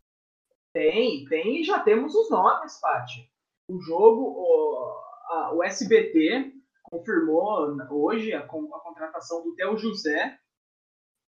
[0.72, 3.30] Tem, tem e já temos os nomes, Paty.
[3.68, 10.38] O jogo, o, a, o SBT confirmou hoje a, a contratação do Theo José,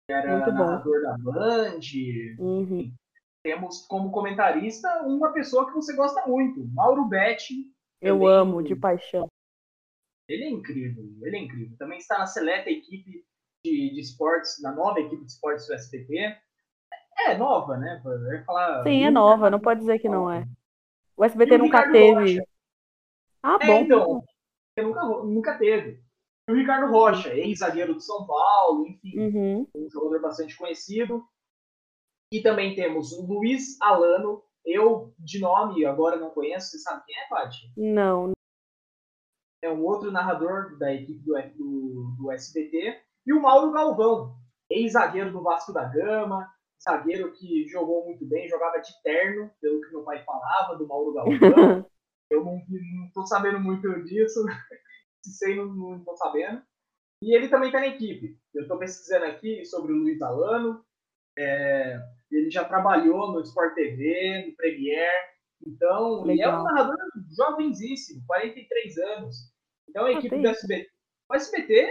[0.08, 1.80] era narrador da Band.
[2.38, 2.92] Uhum.
[3.42, 7.54] Temos como comentarista uma pessoa que você gosta muito, Mauro Betti.
[8.00, 9.28] Eu amo, de paixão.
[10.28, 11.76] Ele é incrível, ele é incrível.
[11.78, 13.24] Também está na seleta equipe
[13.64, 16.36] de, de esportes, na nova equipe de esportes do SBT.
[17.26, 18.00] É nova, né?
[18.04, 20.46] Eu falar, Sim, é nova, não pode dizer que não é.
[21.16, 22.38] O SBT nunca teve.
[22.38, 22.48] Rocha.
[23.42, 23.80] Ah, é, bom.
[23.80, 24.24] Então,
[24.78, 26.02] nunca, nunca teve.
[26.48, 29.68] E o Ricardo Rocha, ex-zagueiro do São Paulo, enfim, uhum.
[29.74, 31.22] um jogador bastante conhecido.
[32.32, 37.16] E também temos o Luiz Alano, eu de nome agora não conheço, você sabe quem
[37.16, 37.72] é, Paty?
[37.76, 38.32] Não.
[39.62, 42.98] É um outro narrador da equipe do, do, do SBT.
[43.26, 44.34] E o Mauro Galvão,
[44.70, 46.50] ex-zagueiro do Vasco da Gama,
[46.82, 51.12] zagueiro que jogou muito bem, jogava de terno, pelo que meu pai falava, do Mauro
[51.12, 51.84] Galvão.
[52.30, 54.44] Eu não, não tô sabendo muito disso,
[55.22, 56.62] se sei, não, não tô sabendo.
[57.22, 58.38] E ele também tá na equipe.
[58.54, 60.84] Eu tô pesquisando aqui sobre o Luiz Alano.
[61.36, 62.00] É,
[62.30, 65.12] ele já trabalhou no Sport TV, no Premier,
[65.66, 66.30] então, Legal.
[66.30, 66.96] ele é um narrador
[67.36, 69.36] jovenzíssimo, 43 anos.
[69.88, 70.88] Então a ah, equipe do SBT.
[71.30, 71.90] O SBT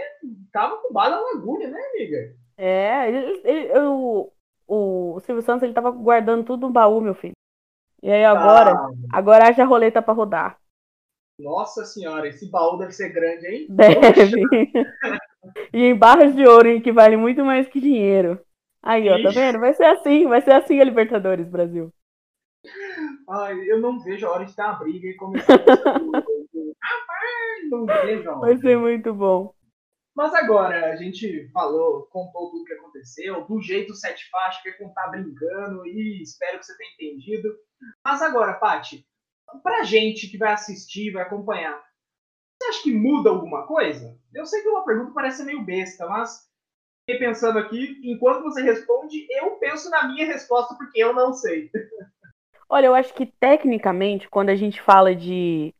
[0.52, 2.36] tava com bala na agulha, né, amiga?
[2.56, 4.32] É, ele, ele, o,
[4.66, 7.34] o Silvio Santos ele tava guardando tudo no baú, meu filho.
[8.02, 10.60] E aí agora, ah, agora haja roleta para rodar.
[11.38, 13.66] Nossa senhora, esse baú deve ser grande, hein?
[13.70, 14.42] Deve.
[15.72, 18.40] e em barras de ouro, hein, que vale muito mais que dinheiro.
[18.82, 19.60] Aí, ó, tá vendo?
[19.60, 21.92] Vai ser assim, vai ser assim a Libertadores, Brasil.
[23.28, 25.54] Ai, eu não vejo a hora de ter uma briga e começar a
[27.70, 28.40] não vejo a hora.
[28.40, 29.54] Vai ser muito bom.
[30.16, 34.72] Mas agora, a gente falou, contou tudo o que aconteceu, do jeito sete faixas, quer
[34.72, 37.48] contar brincando, e espero que você tenha entendido.
[38.04, 39.06] Mas agora, Paty,
[39.62, 41.82] pra gente que vai assistir, vai acompanhar,
[42.60, 44.18] você acha que muda alguma coisa?
[44.34, 46.48] Eu sei que uma pergunta parece meio besta, mas
[47.00, 51.70] fiquei pensando aqui, enquanto você responde, eu penso na minha resposta, porque eu não sei.
[52.68, 55.74] Olha, eu acho que tecnicamente, quando a gente fala de.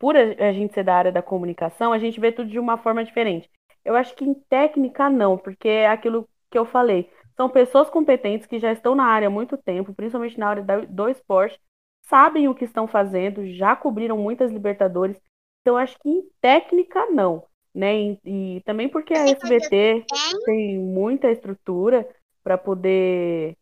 [0.00, 3.04] Por a gente ser da área da comunicação, a gente vê tudo de uma forma
[3.04, 3.48] diferente.
[3.84, 7.08] Eu acho que em técnica não, porque é aquilo que eu falei.
[7.36, 11.08] São pessoas competentes que já estão na área há muito tempo, principalmente na área do
[11.08, 11.60] esporte,
[12.08, 15.20] sabem o que estão fazendo, já cobriram muitas Libertadores.
[15.60, 17.44] Então, acho que em técnica não.
[17.74, 17.96] Né?
[17.96, 18.18] E,
[18.56, 20.04] e também porque a SBT
[20.44, 22.08] tem muita estrutura
[22.42, 23.56] para poder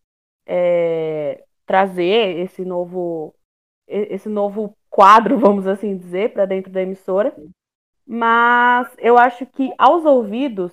[0.47, 3.35] é, trazer esse novo
[3.89, 7.37] esse novo quadro, vamos assim dizer, para dentro da emissora.
[8.07, 10.73] Mas eu acho que aos ouvidos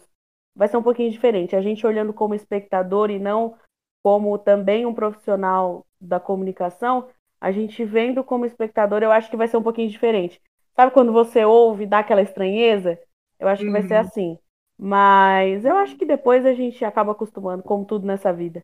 [0.56, 1.56] vai ser um pouquinho diferente.
[1.56, 3.56] A gente olhando como espectador e não
[4.04, 7.10] como também um profissional da comunicação,
[7.44, 10.41] a gente vendo como espectador, eu acho que vai ser um pouquinho diferente.
[10.74, 12.98] Sabe quando você ouve, dá aquela estranheza?
[13.38, 13.74] Eu acho que uhum.
[13.74, 14.00] vai ser uhum.
[14.00, 14.39] assim.
[14.80, 18.64] Mas eu acho que depois a gente acaba acostumando, como tudo nessa vida.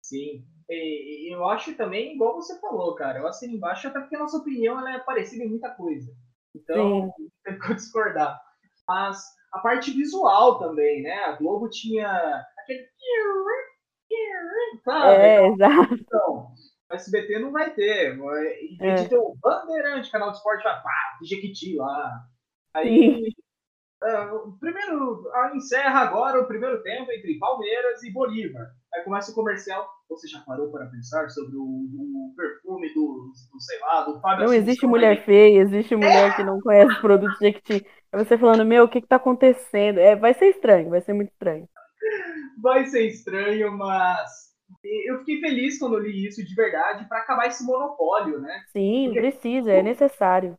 [0.00, 4.20] Sim, e, eu acho também, igual você falou, cara, eu assino embaixo até porque a
[4.20, 6.10] nossa opinião é parecida em muita coisa.
[6.54, 7.12] Então,
[7.44, 8.40] tem que discordar.
[8.88, 9.22] Mas
[9.52, 11.24] a parte visual também, né?
[11.24, 12.86] A Globo tinha aquele.
[14.82, 15.22] Sabe?
[15.22, 15.94] É, exato.
[15.94, 16.54] Então,
[16.90, 18.16] o SBT não vai ter.
[18.16, 18.94] Vez é.
[18.94, 22.24] de ter o Bandeirante, canal de esporte, vai pá, Jequiti lá.
[22.74, 23.34] Aí.
[24.02, 25.24] Uh, primeiro,
[25.54, 28.66] encerra agora o primeiro tempo entre Palmeiras e Bolívar.
[28.94, 29.88] Aí começa o comercial.
[30.08, 34.46] Você já parou para pensar sobre o, o perfume do, do, sei lá, do Fábio
[34.46, 36.36] Não existe mulher feia, existe mulher é.
[36.36, 37.86] que não conhece produtos de Jequiti.
[38.12, 39.98] É você falando, meu, o que está acontecendo?
[39.98, 41.68] É, vai ser estranho, vai ser muito estranho.
[42.62, 44.45] Vai ser estranho, mas
[45.06, 48.64] eu fiquei feliz quando eu li isso de verdade para acabar esse monopólio, né?
[48.68, 49.20] Sim, Porque...
[49.20, 50.58] precisa, é necessário.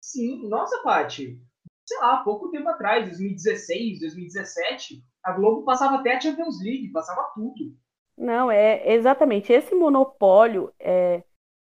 [0.00, 1.38] Sim, nossa, Paty,
[1.86, 7.30] sei lá, pouco tempo atrás, 2016, 2017, a Globo passava até a Champions League, passava
[7.34, 7.76] tudo.
[8.16, 9.52] Não, é exatamente.
[9.52, 11.22] Esse monopólio, é,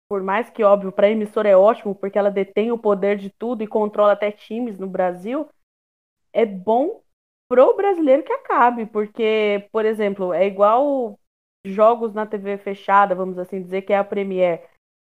[0.10, 3.30] por mais que óbvio, para a emissora é ótimo, porque ela detém o poder de
[3.30, 5.48] tudo e controla até times no Brasil,
[6.34, 7.02] é bom
[7.48, 11.18] pro brasileiro que acabe, porque, por exemplo, é igual
[11.68, 14.68] jogos na TV fechada, vamos assim dizer, que é a Premier,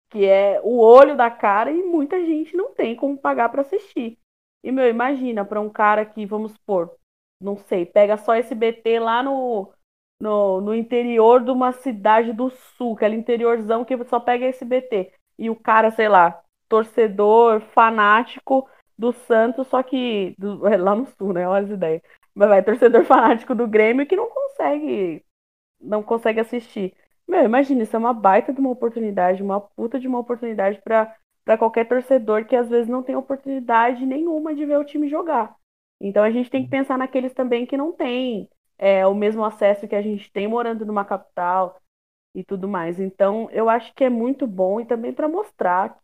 [0.10, 4.18] que é o olho da cara e muita gente não tem como pagar para assistir.
[4.64, 6.96] E, meu, imagina para um cara que, vamos supor,
[7.42, 9.72] não sei, pega só esse BT lá no,
[10.20, 15.14] no, no interior de uma cidade do sul, aquele interiorzão que só pega esse BT.
[15.38, 21.34] E o cara, sei lá, torcedor, fanático do Santos, só que do, lá no sul,
[21.34, 21.48] né?
[21.48, 22.02] Olha as ideias.
[22.34, 25.24] Mas vai, torcedor fanático do Grêmio que não consegue
[25.80, 26.94] não consegue assistir.
[27.28, 31.16] Meu, imagina, isso é uma baita de uma oportunidade, uma puta de uma oportunidade para
[31.46, 35.56] para qualquer torcedor que às vezes não tem oportunidade nenhuma de ver o time jogar.
[36.00, 39.88] Então a gente tem que pensar naqueles também que não têm é, o mesmo acesso
[39.88, 41.82] que a gente tem morando numa capital
[42.36, 43.00] e tudo mais.
[43.00, 46.02] Então eu acho que é muito bom e também para mostrar que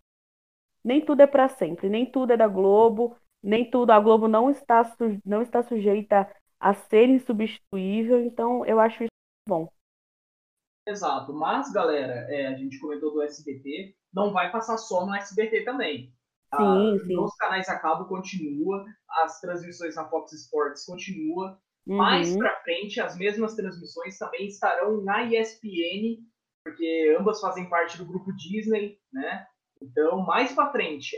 [0.84, 4.50] nem tudo é para sempre, nem tudo é da Globo, nem tudo a Globo não
[4.50, 4.84] está
[5.26, 8.22] não está sujeita a ser insubstituível.
[8.26, 9.13] Então eu acho isso
[9.48, 9.68] bom.
[10.88, 15.64] Exato, mas galera, é, a gente comentou do SBT, não vai passar só no SBT
[15.64, 16.14] também.
[16.56, 17.16] Sim, ah, sim.
[17.16, 21.60] Nos canais a cabo continua, as transmissões na Fox Sports continua.
[21.88, 21.98] Uhum.
[21.98, 26.22] Mais para frente, as mesmas transmissões também estarão na ESPN,
[26.64, 29.48] porque ambas fazem parte do grupo Disney, né?
[29.82, 31.18] Então, mais para frente,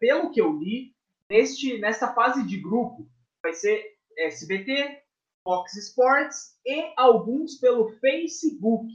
[0.00, 0.94] pelo que eu li,
[1.28, 3.06] neste nessa fase de grupo
[3.42, 3.84] vai ser
[4.16, 5.01] SBT,
[5.44, 8.88] Fox Sports e alguns pelo Facebook.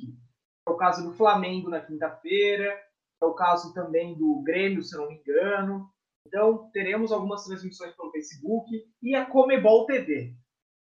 [0.67, 2.77] É o caso do Flamengo na quinta-feira,
[3.21, 5.89] é o caso também do Grêmio, se não me engano.
[6.27, 8.69] Então, teremos algumas transmissões pelo Facebook
[9.01, 10.35] e a Comebol TV.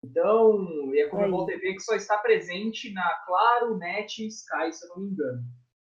[0.03, 4.85] Então, e a Comebol TV que só está presente na Claro, Net e Sky, se
[4.85, 5.43] eu não me engano.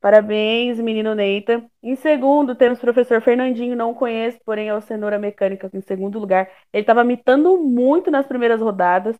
[0.00, 1.68] Parabéns, menino Nathan.
[1.82, 6.18] Em segundo, temos o professor Fernandinho, não conheço, porém é o Cenoura Mecânica em segundo
[6.18, 6.48] lugar.
[6.72, 9.16] Ele estava mitando muito nas primeiras rodadas.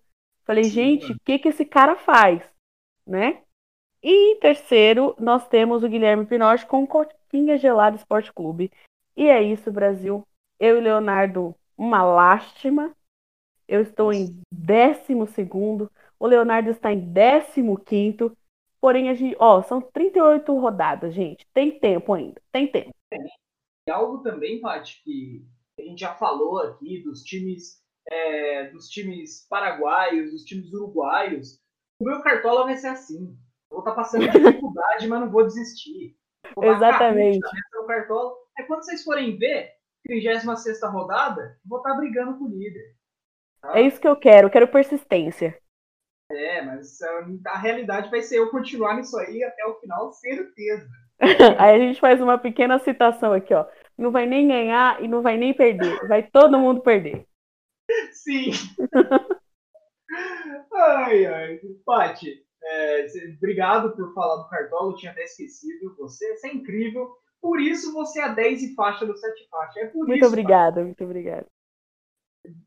[0.46, 2.40] Falei, Sim, gente, o que, que esse cara faz?
[3.04, 3.42] Né?
[4.02, 8.70] E em terceiro, nós temos o Guilherme Pinoche com Coquinha Gelada Esporte Clube.
[9.16, 10.26] E é isso, Brasil.
[10.60, 12.94] Eu e Leonardo, uma lástima.
[13.66, 15.90] Eu estou em décimo segundo.
[16.20, 18.36] O Leonardo está em décimo quinto.
[18.80, 21.44] Porém, a gente, ó, são 38 rodadas, gente.
[21.52, 22.40] Tem tempo ainda.
[22.52, 22.94] Tem tempo.
[23.88, 25.44] E algo também, Paty, que
[25.78, 31.60] a gente já falou aqui dos times, é, dos times paraguaios, dos times uruguaios.
[32.00, 33.36] O meu cartola vai ser assim.
[33.70, 36.16] Eu vou estar passando dificuldade, mas não vou desistir.
[36.54, 37.34] Vou Exatamente.
[37.34, 38.34] 20 na no cartola.
[38.58, 39.72] Aí quando vocês forem ver,
[40.06, 42.94] 36 rodada, vou estar brigando com o líder.
[43.60, 43.78] tá?
[43.78, 44.46] É isso que eu quero.
[44.46, 45.58] Eu quero persistência.
[46.30, 46.98] É, mas
[47.46, 50.88] a realidade vai ser eu continuar nisso aí até o final, certeza.
[51.58, 53.64] Aí a gente faz uma pequena citação aqui, ó.
[53.96, 56.06] Não vai nem ganhar e não vai nem perder.
[56.08, 57.26] Vai todo mundo perder.
[58.26, 58.50] Sim.
[60.74, 61.60] ai, ai.
[61.84, 63.06] Paty, é,
[63.36, 65.94] obrigado por falar do Cartola, eu tinha até esquecido.
[65.96, 67.08] Você, você é incrível.
[67.40, 69.78] Por isso você é a 10 e faixa do 7 faixa.
[69.78, 70.26] É por Muito isso.
[70.26, 71.46] obrigada, muito obrigada.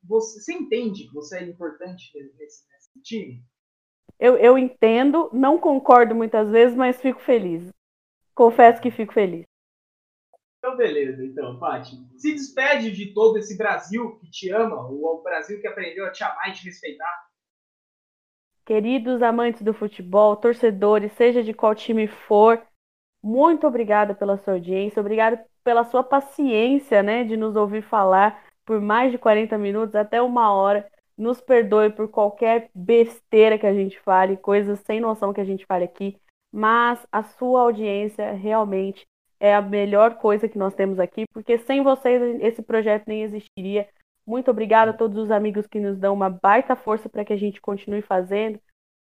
[0.07, 3.43] Você, você entende que você é importante nesse, nesse time?
[4.17, 7.69] Eu, eu entendo, não concordo muitas vezes, mas fico feliz.
[8.33, 9.48] Confesso que fico feliz.
[10.59, 11.95] Então, beleza, então, Paty.
[12.17, 16.21] Se despede de todo esse Brasil que te ama, o Brasil que aprendeu a te
[16.21, 17.27] amar e te respeitar.
[18.65, 22.61] Queridos amantes do futebol, torcedores, seja de qual time for,
[23.23, 28.79] muito obrigada pela sua audiência, obrigada pela sua paciência, né, de nos ouvir falar por
[28.79, 30.87] mais de 40 minutos, até uma hora.
[31.17, 35.65] Nos perdoe por qualquer besteira que a gente fale, coisas sem noção que a gente
[35.65, 36.17] fale aqui,
[36.51, 39.07] mas a sua audiência realmente
[39.39, 43.87] é a melhor coisa que nós temos aqui, porque sem vocês esse projeto nem existiria.
[44.25, 47.37] Muito obrigada a todos os amigos que nos dão uma baita força para que a
[47.37, 48.59] gente continue fazendo,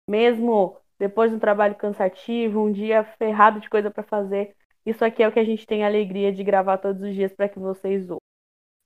[0.09, 4.55] mesmo depois de um trabalho cansativo, um dia ferrado de coisa para fazer.
[4.85, 7.33] Isso aqui é o que a gente tem a alegria de gravar todos os dias
[7.33, 8.19] para que vocês ouçam.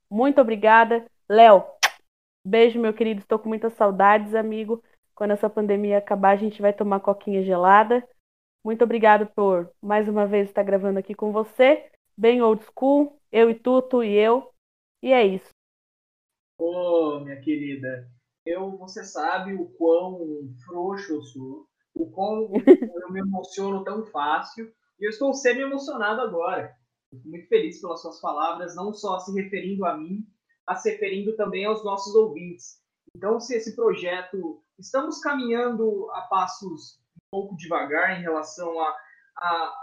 [0.09, 1.05] Muito obrigada.
[1.29, 1.63] Léo,
[2.45, 3.21] beijo, meu querido.
[3.21, 4.83] Estou com muitas saudades, amigo.
[5.13, 8.03] Quando essa pandemia acabar, a gente vai tomar coquinha gelada.
[8.63, 11.91] Muito obrigado por mais uma vez estar gravando aqui com você.
[12.15, 14.53] Bem old school, eu e tu, tu e eu.
[15.01, 15.49] E é isso.
[16.59, 18.07] Ô, minha querida,
[18.45, 22.51] eu, você sabe o quão frouxo eu sou, o quão
[23.01, 26.71] eu me emociono tão fácil, e eu estou semi-emocionado agora.
[27.09, 30.23] Fico muito feliz pelas suas palavras, não só se referindo a mim,
[30.67, 32.79] mas se referindo também aos nossos ouvintes.
[33.15, 37.00] Então, se esse projeto, estamos caminhando a passos
[37.31, 38.95] pouco devagar em relação a,
[39.37, 39.73] a,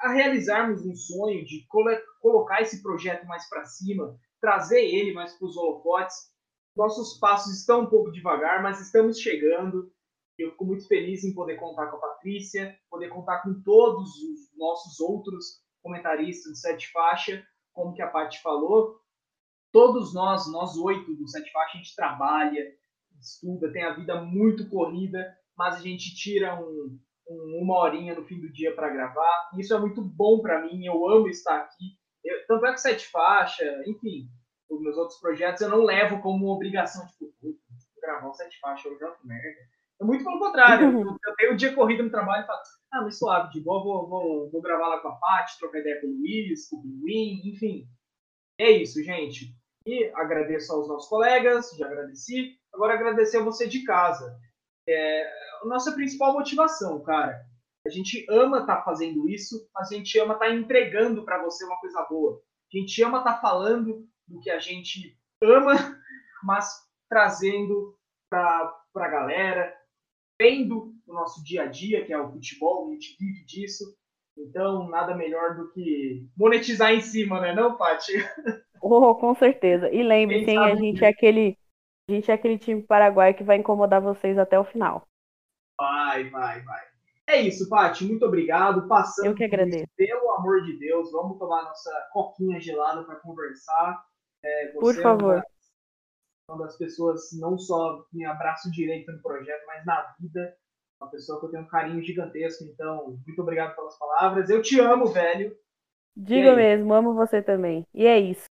[0.00, 1.90] a, realizarmos um sonho de colo
[2.20, 6.32] colocar esse projeto mais para cima, trazer ele mais para os holofotes.
[6.74, 9.92] Nossos passos estão um pouco devagar, mas estamos chegando.
[10.36, 14.56] Eu fico muito feliz em poder contar com a Patrícia, poder contar com todos os
[14.56, 18.98] nossos outros comentaristas do Sete Faixa, como que a Paty falou.
[19.70, 22.74] Todos nós, nós oito do Sete Faixa, a gente trabalha,
[23.20, 26.98] estuda, tem a vida muito corrida, mas a gente tira um,
[27.28, 29.50] um, uma horinha no fim do dia para gravar.
[29.58, 33.06] Isso é muito bom para mim, eu amo estar aqui, Eu, tanto é que sete
[33.08, 34.28] faixa, enfim,
[34.70, 37.30] os meus outros projetos eu não levo como obrigação, tipo,
[38.00, 39.60] gravar um sete faixa, eu já merda.
[40.00, 40.90] É muito pelo contrário.
[41.00, 42.60] eu, eu tenho um dia corrido no trabalho e falo,
[42.92, 46.00] ah, mas suave, de boa, vou, vou, vou gravar lá com a Paty, trocar ideia
[46.00, 47.86] com o Luiz, com o Pinguim, enfim.
[48.58, 49.54] É isso, gente.
[49.86, 52.56] E agradeço aos nossos colegas, já agradeci.
[52.72, 54.36] Agora agradecer a você de casa.
[54.88, 57.44] É a nossa principal motivação, cara.
[57.86, 61.64] A gente ama estar tá fazendo isso, a gente ama estar tá entregando para você
[61.64, 62.40] uma coisa boa.
[62.72, 65.72] A gente ama estar tá falando do que a gente ama,
[66.42, 66.70] mas
[67.08, 67.96] trazendo
[68.30, 69.74] para a galera,
[70.40, 73.84] vendo o nosso dia a dia, que é o futebol, a gente vive disso.
[74.36, 78.12] Então, nada melhor do que monetizar em cima, né, não, Paty?
[78.86, 79.88] Oh, com certeza.
[79.90, 81.56] E lembre-se, a gente é aquele
[82.08, 85.06] a gente é aquele time paraguaio que vai incomodar vocês até o final.
[85.78, 86.84] Vai, vai, vai.
[87.26, 88.04] É isso, Paty.
[88.04, 88.86] Muito obrigado.
[88.86, 89.86] Passando Eu que agradeço.
[89.96, 94.04] pelo amor de Deus, vamos tomar nossa coquinha gelada para conversar.
[94.42, 95.38] É, Por favor.
[95.38, 100.56] É uma das pessoas, não só me abraço direito no projeto, mas na vida.
[101.00, 102.64] Uma pessoa que eu tenho um carinho gigantesco.
[102.64, 104.50] Então, muito obrigado pelas palavras.
[104.50, 105.56] Eu te amo, velho.
[106.16, 107.86] Digo mesmo, amo você também.
[107.92, 108.44] E é isso.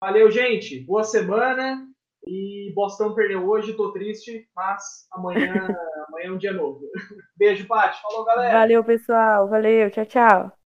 [0.00, 0.80] Valeu, gente.
[0.80, 1.87] Boa semana.
[2.26, 5.54] E Bostão perdeu hoje, tô triste, mas amanhã,
[6.08, 6.80] amanhã é um dia novo.
[7.36, 8.00] Beijo, Paty.
[8.02, 8.58] Falou, galera.
[8.58, 9.48] Valeu, pessoal.
[9.48, 9.90] Valeu.
[9.90, 10.57] Tchau, tchau.